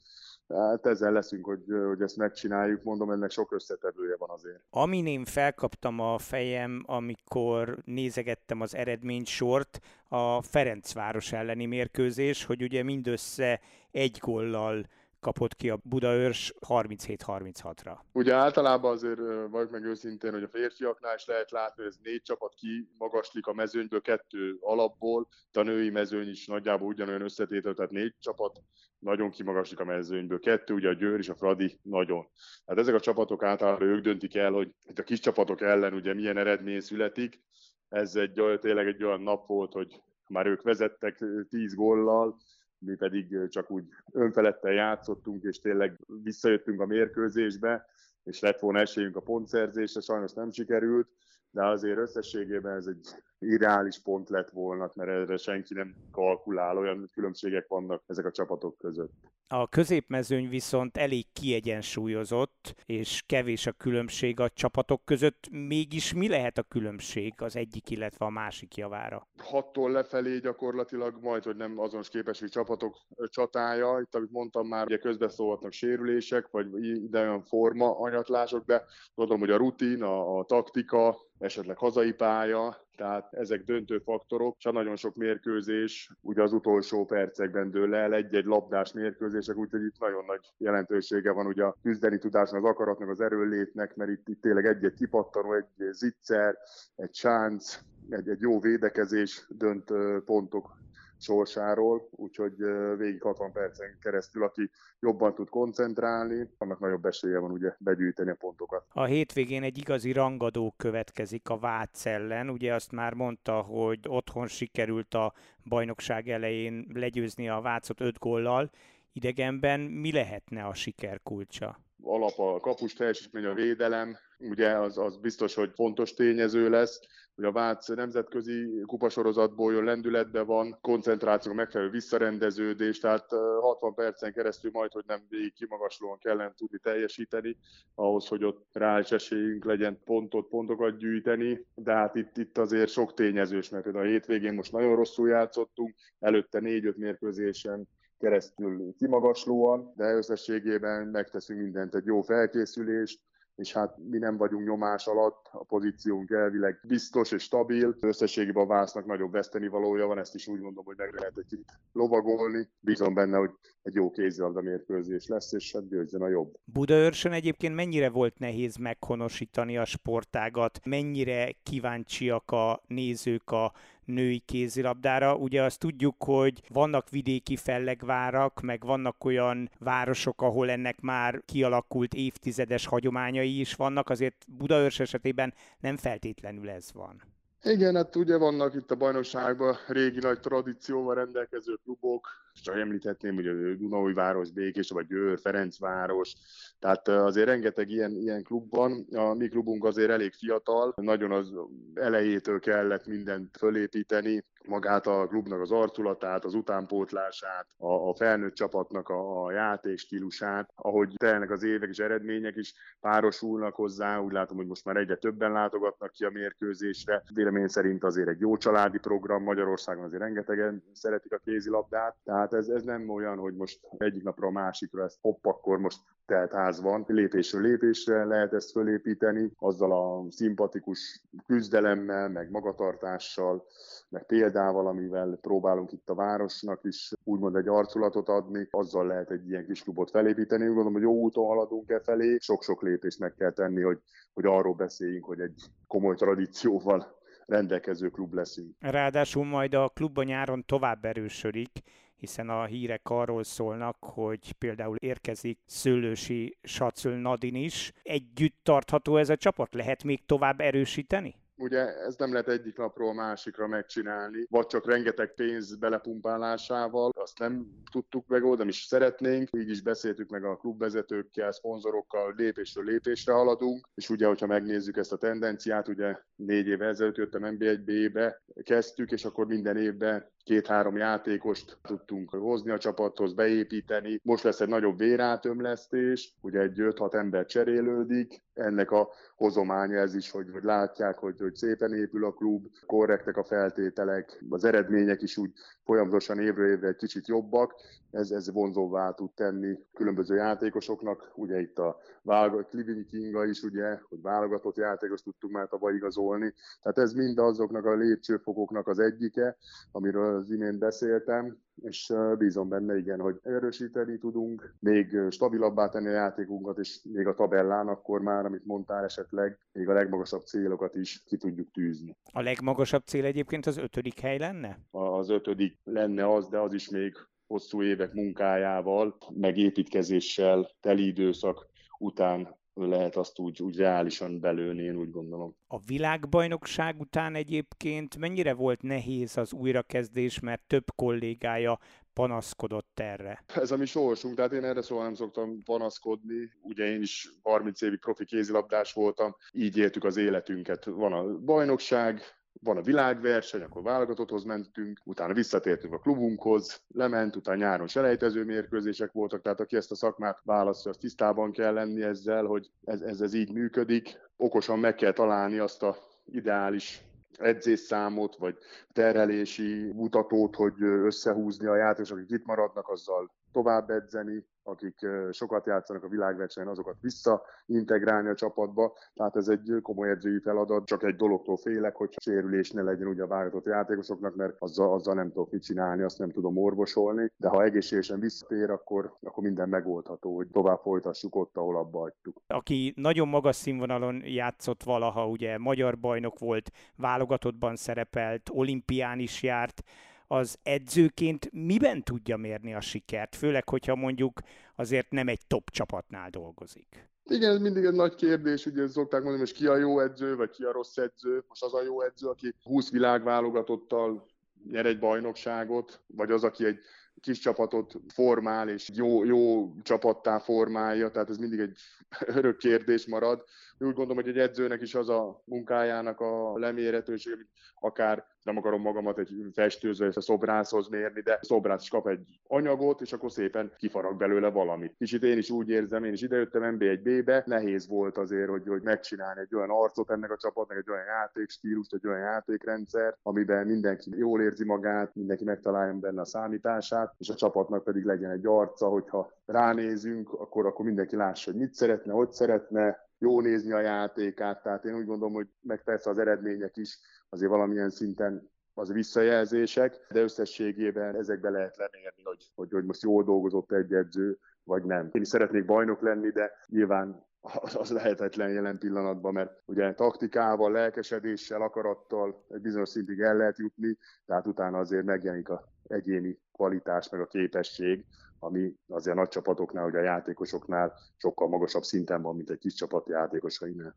Hát 0.49 0.87
ezzel 0.87 1.13
leszünk, 1.13 1.47
hogy, 1.47 1.65
hogy 1.87 2.01
ezt 2.01 2.17
megcsináljuk, 2.17 2.83
mondom, 2.83 3.11
ennek 3.11 3.31
sok 3.31 3.53
összetevője 3.53 4.17
van 4.19 4.31
azért. 4.31 4.61
Amin 4.71 5.07
én 5.07 5.25
felkaptam 5.25 6.01
a 6.01 6.19
fejem, 6.19 6.83
amikor 6.87 7.79
nézegettem 7.85 8.61
az 8.61 8.75
eredménysort, 8.75 9.81
a 10.09 10.43
Ferencváros 10.43 11.33
elleni 11.33 11.67
mérkőzés, 11.67 12.45
hogy 12.45 12.63
ugye 12.63 12.83
mindössze 12.83 13.61
egy 13.91 14.19
gollal 14.21 14.87
kapott 15.21 15.55
ki 15.57 15.71
a 15.71 15.79
Budaörs 15.83 16.55
37-36-ra. 16.69 17.99
Ugye 18.13 18.35
általában 18.35 18.93
azért 18.93 19.21
vagy 19.51 19.69
meg 19.71 19.85
őszintén, 19.85 20.33
hogy 20.33 20.43
a 20.43 20.49
férfiaknál 20.49 21.15
is 21.15 21.27
lehet 21.27 21.51
látni, 21.51 21.83
hogy 21.83 21.93
ez 21.93 21.99
négy 22.03 22.23
csapat 22.23 22.55
ki 22.55 22.89
magaslik 22.99 23.47
a 23.47 23.53
mezőnyből, 23.53 24.01
kettő 24.01 24.57
alapból, 24.61 25.29
de 25.53 25.61
a 25.61 25.63
női 25.63 25.91
mezőny 25.91 26.29
is 26.29 26.47
nagyjából 26.47 26.89
ugyanolyan 26.89 27.23
összetétel, 27.23 27.75
tehát 27.75 27.91
négy 27.91 28.15
csapat 28.21 28.63
nagyon 28.99 29.31
kimagaslik 29.31 29.81
a 29.81 29.85
mezőnyből. 29.85 30.39
Kettő, 30.39 30.75
ugye 30.75 30.89
a 30.89 30.93
Győr 30.93 31.19
és 31.19 31.29
a 31.29 31.35
Fradi 31.35 31.79
nagyon. 31.83 32.29
Hát 32.67 32.79
ezek 32.79 32.95
a 32.95 33.01
csapatok 33.01 33.43
általában 33.43 33.89
ők 33.89 34.03
döntik 34.03 34.35
el, 34.35 34.53
hogy 34.53 34.75
itt 34.87 34.99
a 34.99 35.03
kis 35.03 35.21
csapatok 35.21 35.61
ellen 35.61 35.95
ugye 35.95 36.15
milyen 36.15 36.37
eredmény 36.37 36.81
születik. 36.81 37.41
Ez 37.89 38.15
egy, 38.15 38.43
tényleg 38.61 38.87
egy 38.87 39.05
olyan 39.05 39.21
nap 39.21 39.47
volt, 39.47 39.73
hogy 39.73 40.03
már 40.29 40.47
ők 40.47 40.63
vezettek 40.63 41.25
tíz 41.49 41.75
gollal, 41.75 42.37
mi 42.79 42.95
pedig 42.95 43.49
csak 43.49 43.71
úgy 43.71 43.85
önfeledten 44.13 44.73
játszottunk, 44.73 45.43
és 45.43 45.61
tényleg 45.61 46.01
visszajöttünk 46.23 46.81
a 46.81 46.87
mérkőzésbe, 46.87 47.87
és 48.23 48.41
lett 48.41 48.59
volna 48.59 48.79
esélyünk 48.79 49.17
a 49.17 49.21
pontszerzésre, 49.21 50.01
sajnos 50.01 50.33
nem 50.33 50.51
sikerült, 50.51 51.09
de 51.51 51.67
azért 51.67 51.99
összességében 51.99 52.77
ez 52.77 52.87
egy 52.87 53.09
ideális 53.39 54.01
pont 54.03 54.29
lett 54.29 54.51
volna, 54.51 54.91
mert 54.95 55.11
erre 55.11 55.37
senki 55.37 55.75
nem 55.75 55.95
kalkulál, 56.13 56.79
olyan 56.79 57.11
különbségek 57.13 57.69
vannak 57.69 58.03
ezek 58.07 58.25
a 58.25 58.31
csapatok 58.31 58.79
között. 58.79 59.13
A 59.51 59.69
középmezőny 59.69 60.49
viszont 60.49 60.97
elég 60.97 61.27
kiegyensúlyozott, 61.33 62.75
és 62.87 63.23
kevés 63.27 63.67
a 63.67 63.73
különbség 63.73 64.41
a 64.41 64.49
csapatok 64.49 65.05
között. 65.05 65.49
Mégis 65.51 66.15
mi 66.15 66.29
lehet 66.29 66.59
a 66.59 66.63
különbség 66.63 67.35
az 67.37 67.57
egyik, 67.57 67.91
illetve 67.91 68.25
a 68.25 68.31
másik 68.31 68.77
javára? 68.77 69.29
Hattól 69.43 69.91
lefelé 69.91 70.39
gyakorlatilag 70.39 71.19
majd, 71.23 71.45
hogy 71.45 71.57
nem 71.57 71.79
azonos 71.79 72.09
képességű 72.09 72.51
csapatok 72.51 72.97
csatája. 73.25 74.01
Itt, 74.01 74.15
amit 74.15 74.31
mondtam 74.31 74.67
már, 74.67 74.87
ugye 74.87 74.99
közbeszólhatnak 74.99 75.73
sérülések, 75.73 76.49
vagy 76.51 76.85
ide 76.85 77.21
olyan 77.21 77.43
forma 77.43 77.99
anyatlások, 77.99 78.65
de 78.65 78.85
gondolom, 79.15 79.41
hogy 79.41 79.51
a 79.51 79.57
rutin, 79.57 80.03
a, 80.03 80.39
a 80.39 80.45
taktika, 80.45 81.17
esetleg 81.39 81.79
hazai 81.79 82.13
pálya, 82.13 82.88
tehát 82.99 83.35
ezek 83.35 83.65
döntő 83.65 83.99
faktorok, 83.99 84.57
és 84.59 84.65
nagyon 84.65 84.97
sok 84.97 85.15
mérkőzés 85.15 86.11
ugye 86.21 86.43
az 86.43 86.53
utolsó 86.53 87.05
percekben 87.05 87.71
dől 87.71 87.95
el, 87.95 88.15
egy-egy 88.15 88.45
labdás 88.45 88.93
mérkőzések, 88.93 89.57
úgyhogy 89.57 89.85
itt 89.85 89.99
nagyon 89.99 90.25
nagy 90.27 90.53
jelentősége 90.57 91.33
van 91.33 91.47
ugye 91.47 91.65
a 91.65 91.77
küzdeni 91.83 92.19
tudásnak, 92.19 92.65
az 92.65 92.71
akaratnak, 92.71 93.09
az 93.09 93.21
erőlétnek, 93.21 93.97
mert 93.97 94.11
itt, 94.11 94.29
itt 94.29 94.41
tényleg 94.41 94.67
egy-egy 94.67 94.95
kipattanó, 94.95 95.55
egy 95.55 95.93
zicser, 95.93 96.57
egy 96.97 97.15
sánc, 97.15 97.79
egy, 98.11 98.29
egy 98.29 98.41
jó 98.41 98.61
védekezés 98.61 99.47
dönt 99.49 99.93
pontok 100.25 100.77
sorsáról, 101.21 102.09
úgyhogy 102.11 102.55
végig 102.97 103.23
60 103.23 103.53
percen 103.53 103.99
keresztül, 104.01 104.43
aki 104.43 104.71
jobban 105.01 105.35
tud 105.35 105.49
koncentrálni, 105.49 106.51
annak 106.59 106.81
nagyobb 106.81 107.05
esélye 107.05 107.39
van 107.39 107.51
ugye 107.51 107.75
begyűjteni 107.79 108.31
a 108.31 108.35
pontokat. 108.35 108.85
A 108.89 109.05
hétvégén 109.05 109.63
egy 109.63 109.79
igazi 109.79 110.13
rangadó 110.13 110.75
következik 110.77 111.49
a 111.49 111.59
Vác 111.59 112.07
ellen, 112.07 112.51
ugye 112.51 112.75
azt 112.75 112.93
már 112.93 113.15
mondta, 113.15 113.61
hogy 113.61 114.01
otthon 114.09 114.47
sikerült 114.47 115.15
a 115.15 115.33
bajnokság 115.65 116.29
elején 116.29 116.87
legyőzni 116.95 117.49
a 117.49 117.61
Vácot 117.61 118.01
5 118.01 118.19
góllal, 118.19 118.71
idegenben 119.13 119.81
mi 119.81 120.13
lehetne 120.13 120.65
a 120.65 120.75
siker 120.75 121.21
kulcsa? 121.23 121.79
Alap 122.03 122.39
a 122.39 122.61
kapus 122.61 122.93
teljesítmény, 122.93 123.45
a 123.45 123.55
védelem, 123.55 124.17
ugye 124.39 124.79
az, 124.79 124.99
az 124.99 125.17
biztos, 125.17 125.55
hogy 125.55 125.71
fontos 125.75 126.15
tényező 126.15 126.71
lesz, 126.71 127.01
hogy 127.39 127.47
a 127.47 127.53
Vác 127.53 127.89
nemzetközi 127.89 128.83
kupasorozatból 128.87 129.73
jön 129.73 129.85
lendületbe 129.85 130.43
van, 130.43 130.79
koncentráció, 130.81 131.53
megfelelő 131.53 131.91
visszarendeződés, 131.91 132.99
tehát 132.99 133.31
60 133.61 133.95
percen 133.95 134.33
keresztül 134.33 134.71
majd, 134.75 134.93
hogy 134.93 135.05
nem 135.07 135.27
végig 135.29 135.53
kimagaslóan 135.53 136.19
kellene 136.19 136.53
tudni 136.57 136.79
teljesíteni, 136.83 137.57
ahhoz, 137.95 138.29
hogy 138.29 138.45
ott 138.45 138.67
reális 138.73 139.11
esélyünk 139.11 139.65
legyen 139.65 140.01
pontot, 140.05 140.49
pontokat 140.49 140.99
gyűjteni, 140.99 141.67
de 141.75 141.93
hát 141.93 142.15
itt, 142.15 142.37
itt 142.37 142.59
azért 142.59 142.91
sok 142.91 143.15
tényezős, 143.15 143.69
mert 143.69 143.85
például 143.85 144.05
a 144.05 144.09
hétvégén 144.09 144.55
most 144.55 144.73
nagyon 144.73 144.97
rosszul 144.97 145.29
játszottunk, 145.29 145.95
előtte 146.19 146.61
négy-öt 146.61 146.97
mérkőzésen 146.97 147.89
keresztül 148.19 148.95
kimagaslóan, 148.99 149.93
de 149.97 150.13
összességében 150.13 151.07
megteszünk 151.07 151.61
mindent, 151.61 151.95
egy 151.95 152.07
jó 152.07 152.23
felkészülést, 152.23 153.21
és 153.59 153.73
hát 153.73 153.97
mi 154.11 154.19
nem 154.19 154.37
vagyunk 154.37 154.67
nyomás 154.67 155.07
alatt, 155.07 155.49
a 155.53 155.65
pozíciónk 155.65 156.31
elvileg 156.31 156.81
biztos 156.87 157.33
és 157.33 157.43
stabil, 157.43 157.97
összességében 158.01 158.63
a 158.63 158.67
Vásznak 158.67 159.07
nagyobb 159.07 159.33
veszteni 159.33 159.69
valója 159.69 160.07
van, 160.07 160.19
ezt 160.19 160.35
is 160.35 160.47
úgy 160.47 160.61
mondom, 160.61 160.85
hogy 160.85 160.97
meg 160.97 161.15
lehet 161.15 161.39
egy 161.39 161.45
kicsit 161.49 161.69
lovagolni. 161.93 162.69
Bízom 162.81 163.15
benne, 163.15 163.37
hogy 163.37 163.51
egy 163.83 163.95
jó 163.95 164.11
kézilabda 164.11 164.61
mérkőzés 164.61 165.27
lesz, 165.27 165.53
és 165.53 165.73
hát 165.73 165.89
győzzen 165.89 166.23
a 166.23 166.29
jobb. 166.29 166.55
Budaörsön 166.65 167.33
egyébként 167.33 167.75
mennyire 167.75 168.11
volt 168.11 168.39
nehéz 168.39 168.77
meghonosítani 168.77 169.79
a 169.79 169.85
sportágat, 169.85 170.81
mennyire 170.85 171.53
kíváncsiak 171.63 172.51
a 172.51 172.83
nézők 172.87 173.51
a 173.51 173.73
női 174.09 174.39
kézilabdára. 174.39 175.35
Ugye 175.35 175.63
azt 175.63 175.79
tudjuk, 175.79 176.25
hogy 176.25 176.63
vannak 176.69 177.11
vidéki 177.11 177.57
fellegvárak, 177.57 178.61
meg 178.61 178.85
vannak 178.85 179.25
olyan 179.25 179.71
városok, 179.79 180.43
ahol 180.43 180.71
ennek 180.71 181.01
már 181.01 181.43
kialakult 181.45 182.15
évtizedes 182.15 182.87
hagyományai 182.87 183.61
is 183.61 183.75
vannak, 183.75 184.11
azért 184.11 184.47
Budaörs 184.49 185.01
esetében 185.01 185.55
nem 185.81 185.97
feltétlenül 185.97 186.71
ez 186.71 186.93
van. 186.93 187.23
Igen, 187.63 187.95
hát 187.95 188.17
ugye 188.17 188.37
vannak 188.37 188.75
itt 188.75 188.91
a 188.91 188.95
bajnokságban 188.95 189.77
régi 189.87 190.19
nagy 190.19 190.41
tradícióval 190.41 191.15
rendelkező 191.15 191.75
klubok, 191.85 192.27
csak 192.63 192.77
említhetném, 192.77 193.35
hogy 193.35 193.47
a 193.47 193.53
Dunaúj 193.53 194.13
város, 194.13 194.51
Békés, 194.51 194.91
vagy 194.91 195.07
Győr, 195.07 195.39
Ferencváros, 195.39 196.33
tehát 196.79 197.09
azért 197.09 197.47
rengeteg 197.47 197.91
ilyen, 197.91 198.11
ilyen 198.11 198.43
klub 198.43 198.71
van. 198.71 199.07
A 199.13 199.35
mi 199.35 199.49
klubunk 199.49 199.85
azért 199.85 200.11
elég 200.11 200.33
fiatal, 200.33 200.95
nagyon 200.97 201.33
az 201.33 201.53
elejétől 201.95 202.61
kellett 202.61 203.07
mindent 203.07 203.57
fölépíteni, 203.57 204.45
magát 204.69 205.07
a 205.07 205.27
klubnak 205.27 205.61
az 205.61 205.73
arculatát, 205.73 206.45
az 206.45 206.55
utánpótlását, 206.55 207.67
a, 207.77 208.09
a 208.09 208.15
felnőtt 208.15 208.55
csapatnak 208.55 209.09
a, 209.09 209.45
a 209.45 209.53
játékstílusát, 209.53 210.71
ahogy 210.75 211.15
telnek 211.17 211.51
az 211.51 211.63
évek 211.63 211.89
és 211.89 211.99
eredmények 211.99 212.57
is 212.57 212.75
párosulnak 213.01 213.75
hozzá, 213.75 214.19
úgy 214.19 214.33
látom, 214.33 214.57
hogy 214.57 214.67
most 214.67 214.85
már 214.85 214.97
egyre 214.97 215.17
többen 215.17 215.53
látogatnak 215.53 216.11
ki 216.11 216.25
a 216.25 216.31
mérkőzésre. 216.31 217.23
Vélemény 217.35 217.69
szerint 217.69 218.05
azért 218.05 218.29
egy 218.29 218.41
jó 218.41 218.57
családi 218.57 218.99
program, 218.99 219.43
Magyarországon 219.43 220.05
azért 220.05 220.23
rengetegen 220.23 220.83
szeretik 220.93 221.33
a 221.33 221.41
kézilabdát, 221.45 222.17
tehát 222.25 222.53
ez, 222.53 222.69
ez 222.69 222.83
nem 222.83 223.09
olyan, 223.09 223.39
hogy 223.39 223.55
most 223.55 223.81
egyik 223.99 224.23
napra 224.23 224.47
a 224.47 224.51
másikra 224.51 225.05
ezt 225.05 225.19
hopp, 225.21 225.47
akkor 225.47 225.79
most 225.79 226.01
telt 226.27 226.53
ház 226.53 226.81
van. 226.81 227.05
Lépésről 227.07 227.63
lépésre 227.63 228.25
lehet 228.25 228.53
ezt 228.53 228.71
fölépíteni, 228.71 229.53
azzal 229.59 229.93
a 229.93 230.31
szimpatikus 230.31 231.23
küzdelemmel, 231.47 232.29
meg 232.29 232.51
magatartással, 232.51 233.67
meg 234.09 234.27
példával, 234.27 234.87
amivel 234.87 235.39
próbálunk 235.41 235.93
itt 235.93 236.09
a 236.09 236.15
városnak 236.15 236.81
is 236.83 237.13
úgymond 237.25 237.57
egy 237.57 237.69
arculatot 237.69 238.29
adni, 238.29 238.69
azzal 238.71 239.07
lehet 239.07 239.31
egy 239.31 239.49
ilyen 239.49 239.67
kis 239.67 239.83
klubot 239.83 240.11
felépíteni. 240.11 240.63
Úgy 240.63 240.69
gondolom, 240.69 240.93
hogy 240.93 241.03
jó 241.03 241.13
úton 241.13 241.47
haladunk 241.47 241.91
e 241.91 242.01
felé, 242.01 242.37
sok-sok 242.41 242.83
lépést 242.83 243.19
meg 243.19 243.35
kell 243.35 243.53
tenni, 243.53 243.83
hogy, 243.83 243.99
hogy 244.35 244.45
arról 244.45 244.75
beszéljünk, 244.75 245.25
hogy 245.25 245.41
egy 245.41 245.63
komoly 245.87 246.15
tradícióval 246.15 247.17
rendelkező 247.47 248.09
klub 248.09 248.33
leszünk. 248.33 248.77
Ráadásul 248.81 249.45
majd 249.45 249.75
a 249.75 249.89
klubban 249.89 250.25
nyáron 250.25 250.65
tovább 250.67 251.05
erősödik, 251.05 251.71
hiszen 252.17 252.49
a 252.49 252.65
hírek 252.65 253.11
arról 253.11 253.45
szólnak, 253.45 253.97
hogy 254.01 254.53
például 254.53 254.97
érkezik 254.97 255.59
Szőlősi 255.67 256.59
Sacöl 256.63 257.17
Nadin 257.17 257.55
is. 257.55 257.93
Együtt 258.03 258.57
tartható 258.63 259.17
ez 259.17 259.29
a 259.29 259.37
csapat? 259.37 259.75
Lehet 259.75 260.05
még 260.05 260.27
tovább 260.27 260.61
erősíteni? 260.61 261.35
Ugye 261.59 261.97
ez 261.97 262.17
nem 262.17 262.33
lehet 262.33 262.49
egyik 262.49 262.77
napról 262.77 263.15
másikra 263.15 263.67
megcsinálni, 263.67 264.47
vagy 264.51 264.67
csak 264.67 264.87
rengeteg 264.87 265.35
pénz 265.35 265.77
belepumpálásával, 265.77 267.11
azt 267.15 267.39
nem 267.39 267.67
tudtuk 267.91 268.27
megoldani, 268.27 268.69
is 268.69 268.85
szeretnénk, 268.89 269.49
így 269.59 269.71
is 269.71 269.83
beszéltük 269.83 270.31
meg 270.31 270.45
a 270.45 270.57
klubvezetőkkel, 270.57 271.53
szponzorokkal, 271.53 272.35
lépésről 272.37 272.85
lépésre 272.85 273.33
haladunk, 273.33 273.89
és 273.95 274.09
ugye, 274.11 274.27
hogyha 274.27 274.47
megnézzük 274.47 274.97
ezt 274.97 275.13
a 275.13 275.17
tendenciát, 275.17 275.89
ugye 275.89 276.17
négy 276.37 276.67
éve 276.67 276.87
ezelőtt 276.87 277.17
jöttem 277.17 277.57
NB1B-be, 277.59 278.43
kezdtük, 278.63 279.11
és 279.11 279.25
akkor 279.25 279.47
minden 279.47 279.77
évben 279.77 280.31
két-három 280.49 280.97
játékost 280.97 281.79
tudtunk 281.83 282.31
hozni 282.31 282.71
a 282.71 282.79
csapathoz, 282.79 283.33
beépíteni. 283.35 284.21
Most 284.23 284.43
lesz 284.43 284.61
egy 284.61 284.69
nagyobb 284.69 284.99
vérátömlesztés, 284.99 286.35
ugye 286.41 286.61
egy 286.61 286.77
5-6 286.77 287.15
ember 287.15 287.47
cserélődik, 287.47 288.43
ennek 288.55 288.91
a 288.91 289.09
hozománya 289.37 289.99
ez 289.99 290.15
is, 290.15 290.31
hogy, 290.31 290.47
hogy 290.53 290.63
látják, 290.63 291.19
hogy, 291.19 291.39
hogy 291.49 291.57
szépen 291.57 291.95
épül 291.95 292.25
a 292.25 292.33
klub, 292.33 292.67
korrektek 292.87 293.37
a 293.37 293.45
feltételek, 293.45 294.45
az 294.49 294.65
eredmények 294.65 295.23
is 295.23 295.37
úgy 295.37 295.53
folyamatosan 295.85 296.39
évről 296.39 296.71
évre 296.71 296.89
egy 296.89 296.97
kicsit 296.97 297.27
jobbak, 297.27 297.75
ez, 298.11 298.31
ez 298.31 298.53
vonzóvá 298.53 299.11
tud 299.11 299.31
tenni 299.35 299.79
különböző 299.95 300.35
játékosoknak, 300.35 301.33
ugye 301.35 301.61
itt 301.61 301.79
a 301.79 301.99
válogatott 302.23 302.73
Livinyi 302.73 303.05
Kinga 303.05 303.45
is, 303.45 303.63
ugye, 303.63 303.99
hogy 304.09 304.21
válogatott 304.23 304.77
játékos 304.77 305.23
tudtunk 305.23 305.53
már 305.53 305.69
tavaly 305.69 305.95
igazolni, 305.95 306.55
tehát 306.83 306.99
ez 306.99 307.13
mind 307.13 307.39
azoknak 307.39 307.85
a 307.85 307.95
lépcsőfokoknak 307.95 308.89
az 308.89 308.99
egyike, 308.99 309.57
amiről 309.93 310.37
az 310.37 310.51
imént 310.51 310.79
beszéltem, 310.79 311.59
és 311.81 312.13
bízom 312.39 312.69
benne, 312.69 312.99
igen, 312.99 313.21
hogy 313.21 313.39
erősíteni 313.43 314.19
tudunk, 314.19 314.75
még 314.81 315.17
stabilabbá 315.31 315.89
tenni 315.89 316.09
a 316.09 316.13
játékunkat, 316.13 316.79
és 316.79 317.01
még 317.13 317.27
a 317.27 317.35
tabellán 317.35 317.89
akkor 317.89 318.21
már, 318.21 318.45
amit 318.45 318.65
mondtál 318.65 319.05
esetleg, 319.05 319.59
még 319.73 319.89
a 319.89 319.93
legmagasabb 319.93 320.43
célokat 320.43 320.95
is 320.95 321.23
ki 321.27 321.37
tudjuk 321.37 321.71
tűzni. 321.71 322.17
A 322.33 322.41
legmagasabb 322.41 323.03
cél 323.05 323.25
egyébként 323.25 323.67
az 323.67 323.77
ötödik 323.77 324.21
hely 324.21 324.39
lenne? 324.39 324.79
Az 324.91 325.31
ötödik 325.31 325.79
lenne 325.85 326.33
az, 326.33 326.49
de 326.49 326.59
az 326.59 326.73
is 326.73 326.89
még 326.89 327.15
hosszú 327.47 327.83
évek 327.83 328.13
munkájával, 328.13 329.17
meg 329.35 329.57
építkezéssel, 329.57 330.71
teli 330.81 331.07
időszak 331.07 331.67
után 331.99 332.57
lehet 332.87 333.17
azt 333.17 333.39
úgy, 333.39 333.63
úgy 333.63 333.77
reálisan 333.77 334.41
belőni, 334.41 334.83
én 334.83 334.97
úgy 334.97 335.11
gondolom. 335.11 335.57
A 335.67 335.79
világbajnokság 335.79 337.01
után 337.01 337.35
egyébként 337.35 338.17
mennyire 338.17 338.55
volt 338.55 338.83
nehéz 338.83 339.37
az 339.37 339.53
újrakezdés, 339.53 340.41
mert 340.41 340.63
több 340.67 340.85
kollégája 340.95 341.79
panaszkodott 342.13 343.01
erre? 343.01 343.45
Ez 343.55 343.71
a 343.71 343.77
mi 343.77 343.87
sorsunk, 343.87 344.35
tehát 344.35 344.53
én 344.53 344.65
erre 344.65 344.83
szóval 344.83 345.05
nem 345.05 345.15
szoktam 345.15 345.63
panaszkodni. 345.65 346.53
Ugye 346.63 346.85
én 346.85 347.03
is 347.03 347.29
30 347.43 347.83
évig 347.83 347.99
profi 347.99 348.25
kézilabdás 348.25 348.93
voltam, 348.93 349.37
így 349.53 349.77
éltük 349.77 350.05
az 350.05 350.17
életünket. 350.17 350.85
Van 350.85 351.13
a 351.13 351.39
bajnokság, 351.39 352.21
van 352.63 352.77
a 352.77 352.83
világverseny, 352.83 353.63
akkor 353.63 353.83
válogatotthoz 353.83 354.45
mentünk, 354.45 355.01
utána 355.05 355.33
visszatértünk 355.33 355.93
a 355.93 355.99
klubunkhoz, 355.99 356.81
lement, 356.89 357.37
utána 357.37 357.57
nyáron 357.57 357.87
selejtező 357.87 358.45
mérkőzések 358.45 359.13
voltak, 359.13 359.43
tehát 359.43 359.61
aki 359.61 359.77
ezt 359.77 359.91
a 359.91 359.95
szakmát 359.95 360.41
választja, 360.45 360.91
az 360.91 360.97
tisztában 360.97 361.53
kell 361.53 361.73
lenni 361.73 362.03
ezzel, 362.03 362.45
hogy 362.45 362.71
ez, 362.85 363.01
ez, 363.01 363.21
ez 363.21 363.35
így 363.35 363.53
működik. 363.53 364.19
Okosan 364.37 364.79
meg 364.79 364.95
kell 364.95 365.13
találni 365.13 365.59
azt 365.59 365.83
a 365.83 365.97
ideális 366.25 367.03
edzésszámot, 367.39 368.37
vagy 368.37 368.57
terhelési 368.93 369.93
mutatót, 369.93 370.57
hogy 370.57 370.83
összehúzni 370.83 371.67
a 371.67 371.77
játékosok, 371.77 372.19
akik 372.19 372.31
itt 372.31 372.47
maradnak, 372.47 372.89
azzal 372.89 373.31
tovább 373.53 373.91
edzeni, 373.91 374.47
akik 374.69 375.07
sokat 375.31 375.67
játszanak 375.67 376.05
a 376.05 376.09
világversenyen, 376.09 376.71
azokat 376.71 376.97
visszaintegrálni 377.01 378.29
a 378.29 378.35
csapatba. 378.35 378.97
Tehát 379.15 379.37
ez 379.37 379.49
egy 379.49 379.79
komoly 379.83 380.11
edzői 380.11 380.41
feladat, 380.41 380.87
csak 380.87 381.03
egy 381.03 381.17
dologtól 381.17 381.57
félek, 381.57 381.97
hogy 381.97 382.15
sérülés 382.21 382.71
ne 382.71 382.83
legyen 382.83 383.07
ugye 383.07 383.23
a 383.23 383.27
válogatott 383.27 383.65
játékosoknak, 383.65 384.35
mert 384.35 384.57
azzal, 384.59 384.93
azzal 384.93 385.15
nem 385.15 385.29
tudok 385.29 385.51
mit 385.51 385.63
csinálni, 385.63 386.03
azt 386.03 386.19
nem 386.19 386.31
tudom 386.31 386.57
orvosolni, 386.57 387.33
de 387.37 387.49
ha 387.49 387.63
egészségesen 387.63 388.21
visszatér, 388.21 388.71
akkor, 388.71 389.17
akkor 389.23 389.43
minden 389.43 389.69
megoldható, 389.69 390.37
hogy 390.37 390.49
tovább 390.49 390.79
folytassuk 390.79 391.37
ott, 391.37 391.57
ahol 391.57 391.77
abba 391.77 391.99
hagytuk. 391.99 392.43
Aki 392.47 392.93
nagyon 392.97 393.29
magas 393.29 393.57
színvonalon 393.57 394.23
játszott 394.25 394.83
valaha, 394.83 395.27
ugye 395.29 395.59
magyar 395.59 395.99
bajnok 395.99 396.39
volt, 396.39 396.71
válogatottban 396.97 397.77
szerepelt, 397.77 398.51
olimpián 398.53 399.19
is 399.19 399.43
járt, 399.43 399.83
az 400.29 400.59
edzőként 400.63 401.49
miben 401.53 402.03
tudja 402.03 402.37
mérni 402.37 402.75
a 402.75 402.81
sikert, 402.81 403.37
főleg, 403.37 403.69
hogyha 403.69 403.95
mondjuk 403.95 404.41
azért 404.77 405.11
nem 405.11 405.29
egy 405.29 405.47
top 405.47 405.71
csapatnál 405.71 406.31
dolgozik? 406.31 407.09
Igen, 407.25 407.51
ez 407.51 407.61
mindig 407.61 407.85
egy 407.85 407.95
nagy 407.95 408.15
kérdés, 408.15 408.67
ugye 408.67 408.89
szokták 408.89 409.23
mondani, 409.23 409.45
hogy 409.45 409.53
ki 409.53 409.67
a 409.67 409.77
jó 409.77 410.01
edző, 410.01 410.37
vagy 410.37 410.51
ki 410.51 410.65
a 410.65 410.73
rossz 410.73 410.97
edző. 410.97 411.45
Most 411.49 411.63
az 411.63 411.75
a 411.75 411.83
jó 411.83 412.03
edző, 412.03 412.29
aki 412.29 412.55
20 412.63 412.91
világválogatottal 412.91 414.27
nyer 414.71 414.87
egy 414.87 414.99
bajnokságot, 414.99 416.01
vagy 416.07 416.31
az, 416.31 416.45
aki 416.45 416.65
egy 416.65 416.79
kis 417.21 417.39
csapatot 417.39 417.95
formál, 418.09 418.69
és 418.69 418.91
jó, 418.95 419.25
jó 419.25 419.73
csapattá 419.83 420.39
formálja, 420.39 421.11
tehát 421.11 421.31
ez 421.31 421.37
mindig 421.37 421.59
egy 421.59 421.79
örök 422.39 422.57
kérdés 422.57 423.07
marad. 423.07 423.45
Úgy 423.79 423.95
gondolom, 423.95 424.17
hogy 424.17 424.29
egy 424.29 424.39
edzőnek 424.39 424.83
is 424.83 424.95
az 424.95 425.09
a 425.09 425.43
munkájának 425.45 426.21
a 426.21 426.59
lemérhetőség, 426.59 427.35
hogy 427.35 427.47
akár 427.75 428.27
nem 428.43 428.57
akarom 428.57 428.81
magamat 428.81 429.19
egy 429.19 429.47
festőző 429.53 430.11
a 430.15 430.21
szobrászhoz 430.21 430.89
mérni, 430.89 431.21
de 431.21 431.33
a 431.33 431.45
szobrász 431.45 431.83
is 431.83 431.89
kap 431.89 432.09
egy 432.09 432.41
anyagot, 432.47 433.01
és 433.01 433.13
akkor 433.13 433.31
szépen 433.31 433.73
kifarag 433.77 434.17
belőle 434.17 434.49
valamit. 434.49 434.95
Kicsit 434.99 435.23
én 435.23 435.39
is 435.39 435.51
úgy 435.51 435.69
érzem, 435.69 436.05
én 436.05 436.13
is 436.13 436.23
idejöttem 436.23 436.77
NB1B-be, 436.79 437.43
nehéz 437.47 437.89
volt 437.89 438.19
azért, 438.19 438.49
hogy, 438.49 438.67
hogy 438.67 438.83
megcsinálni 438.83 439.41
egy 439.41 439.55
olyan 439.55 439.71
arcot 439.71 440.11
ennek 440.11 440.31
a 440.31 440.37
csapatnak, 440.37 440.79
egy 440.79 440.91
olyan 440.91 441.05
játékstílust, 441.05 441.95
egy 441.95 442.07
olyan 442.07 442.21
játékrendszer, 442.21 443.17
amiben 443.23 443.67
mindenki 443.67 444.11
jól 444.17 444.43
érzi 444.43 444.65
magát, 444.65 445.15
mindenki 445.15 445.45
megtalálja 445.45 445.93
benne 445.93 446.21
a 446.21 446.25
számítását, 446.25 447.15
és 447.19 447.29
a 447.29 447.35
csapatnak 447.35 447.85
pedig 447.85 448.05
legyen 448.05 448.31
egy 448.31 448.47
arca, 448.47 448.89
hogyha 448.89 449.33
ránézünk, 449.47 450.33
akkor, 450.33 450.67
akkor 450.67 450.85
mindenki 450.85 451.17
lássa, 451.17 451.51
hogy 451.51 451.61
mit 451.61 451.75
szeretne, 451.75 452.13
hogy 452.13 452.33
szeretne, 452.33 453.08
jó 453.19 453.41
nézni 453.41 453.73
a 453.73 453.81
játékát, 453.81 454.63
tehát 454.63 454.85
én 454.85 454.95
úgy 454.95 455.07
gondolom, 455.07 455.35
hogy 455.35 455.47
meg 455.61 455.83
persze 455.83 456.11
az 456.11 456.19
eredmények 456.19 456.77
is 456.77 456.99
azért 457.29 457.51
valamilyen 457.51 457.91
szinten 457.91 458.51
az 458.75 458.93
visszajelzések, 458.93 460.07
de 460.11 460.21
összességében 460.21 461.17
ezekbe 461.17 461.51
lehet 461.51 461.77
lemérni, 461.77 462.23
hogy, 462.23 462.51
hogy, 462.55 462.71
hogy 462.71 462.85
most 462.85 463.03
jól 463.03 463.25
dolgozott 463.25 463.73
egy 463.73 463.93
edző, 463.93 464.39
vagy 464.65 464.85
nem. 464.85 465.09
Én 465.13 465.21
is 465.23 465.29
szeretnék 465.29 465.65
bajnok 465.65 466.01
lenni, 466.01 466.31
de 466.31 466.53
nyilván 466.67 467.27
az, 467.41 467.77
az 467.77 467.91
lehetetlen 467.91 468.51
jelen 468.51 468.79
pillanatban, 468.79 469.33
mert 469.33 469.63
ugye 469.65 469.95
taktikával, 469.95 470.73
lelkesedéssel, 470.73 471.63
akarattal 471.63 472.45
egy 472.49 472.61
bizonyos 472.61 472.89
szintig 472.89 473.21
el 473.21 473.37
lehet 473.37 473.59
jutni, 473.59 473.99
tehát 474.27 474.47
utána 474.47 474.79
azért 474.79 475.05
megjelenik 475.05 475.49
a 475.49 475.65
egyéni 475.87 476.39
kvalitás, 476.53 477.09
meg 477.11 477.21
a 477.21 477.27
képesség, 477.27 478.05
ami 478.39 478.75
azért 478.89 479.17
a 479.17 479.19
nagy 479.19 479.29
csapatoknál, 479.29 479.87
ugye 479.87 479.99
a 479.99 480.03
játékosoknál 480.03 480.93
sokkal 481.17 481.49
magasabb 481.49 481.83
szinten 481.83 482.23
van, 482.23 482.37
mint 482.37 482.51
egy 482.51 482.59
kis 482.59 482.75
csapat 482.75 483.09
játékosainál. 483.09 483.97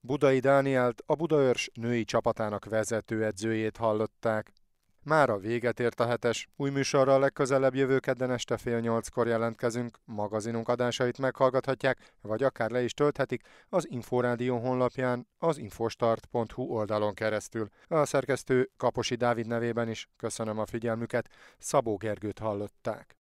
Budai 0.00 0.38
Dánielt, 0.38 1.02
a 1.06 1.14
Budaörs 1.14 1.70
női 1.74 2.04
csapatának 2.04 2.64
vezetőedzőjét 2.64 3.76
hallották. 3.76 4.52
Már 5.02 5.30
a 5.30 5.38
véget 5.38 5.80
ért 5.80 6.00
a 6.00 6.06
hetes. 6.06 6.48
Új 6.56 6.70
műsorral 6.70 7.20
legközelebb 7.20 7.74
jövő 7.74 7.98
kedden 7.98 8.30
este 8.30 8.56
fél 8.56 8.80
nyolckor 8.80 9.26
jelentkezünk. 9.26 9.98
Magazinunk 10.04 10.68
adásait 10.68 11.18
meghallgathatják, 11.18 12.12
vagy 12.22 12.42
akár 12.42 12.70
le 12.70 12.82
is 12.82 12.92
tölthetik 12.92 13.42
az 13.68 13.90
Inforádió 13.90 14.58
honlapján, 14.58 15.26
az 15.38 15.58
infostart.hu 15.58 16.62
oldalon 16.62 17.14
keresztül. 17.14 17.68
A 17.86 18.04
szerkesztő 18.04 18.70
Kaposi 18.76 19.14
Dávid 19.14 19.46
nevében 19.46 19.88
is 19.88 20.08
köszönöm 20.16 20.58
a 20.58 20.66
figyelmüket. 20.66 21.28
Szabó 21.58 21.96
Gergőt 21.96 22.38
hallották. 22.38 23.16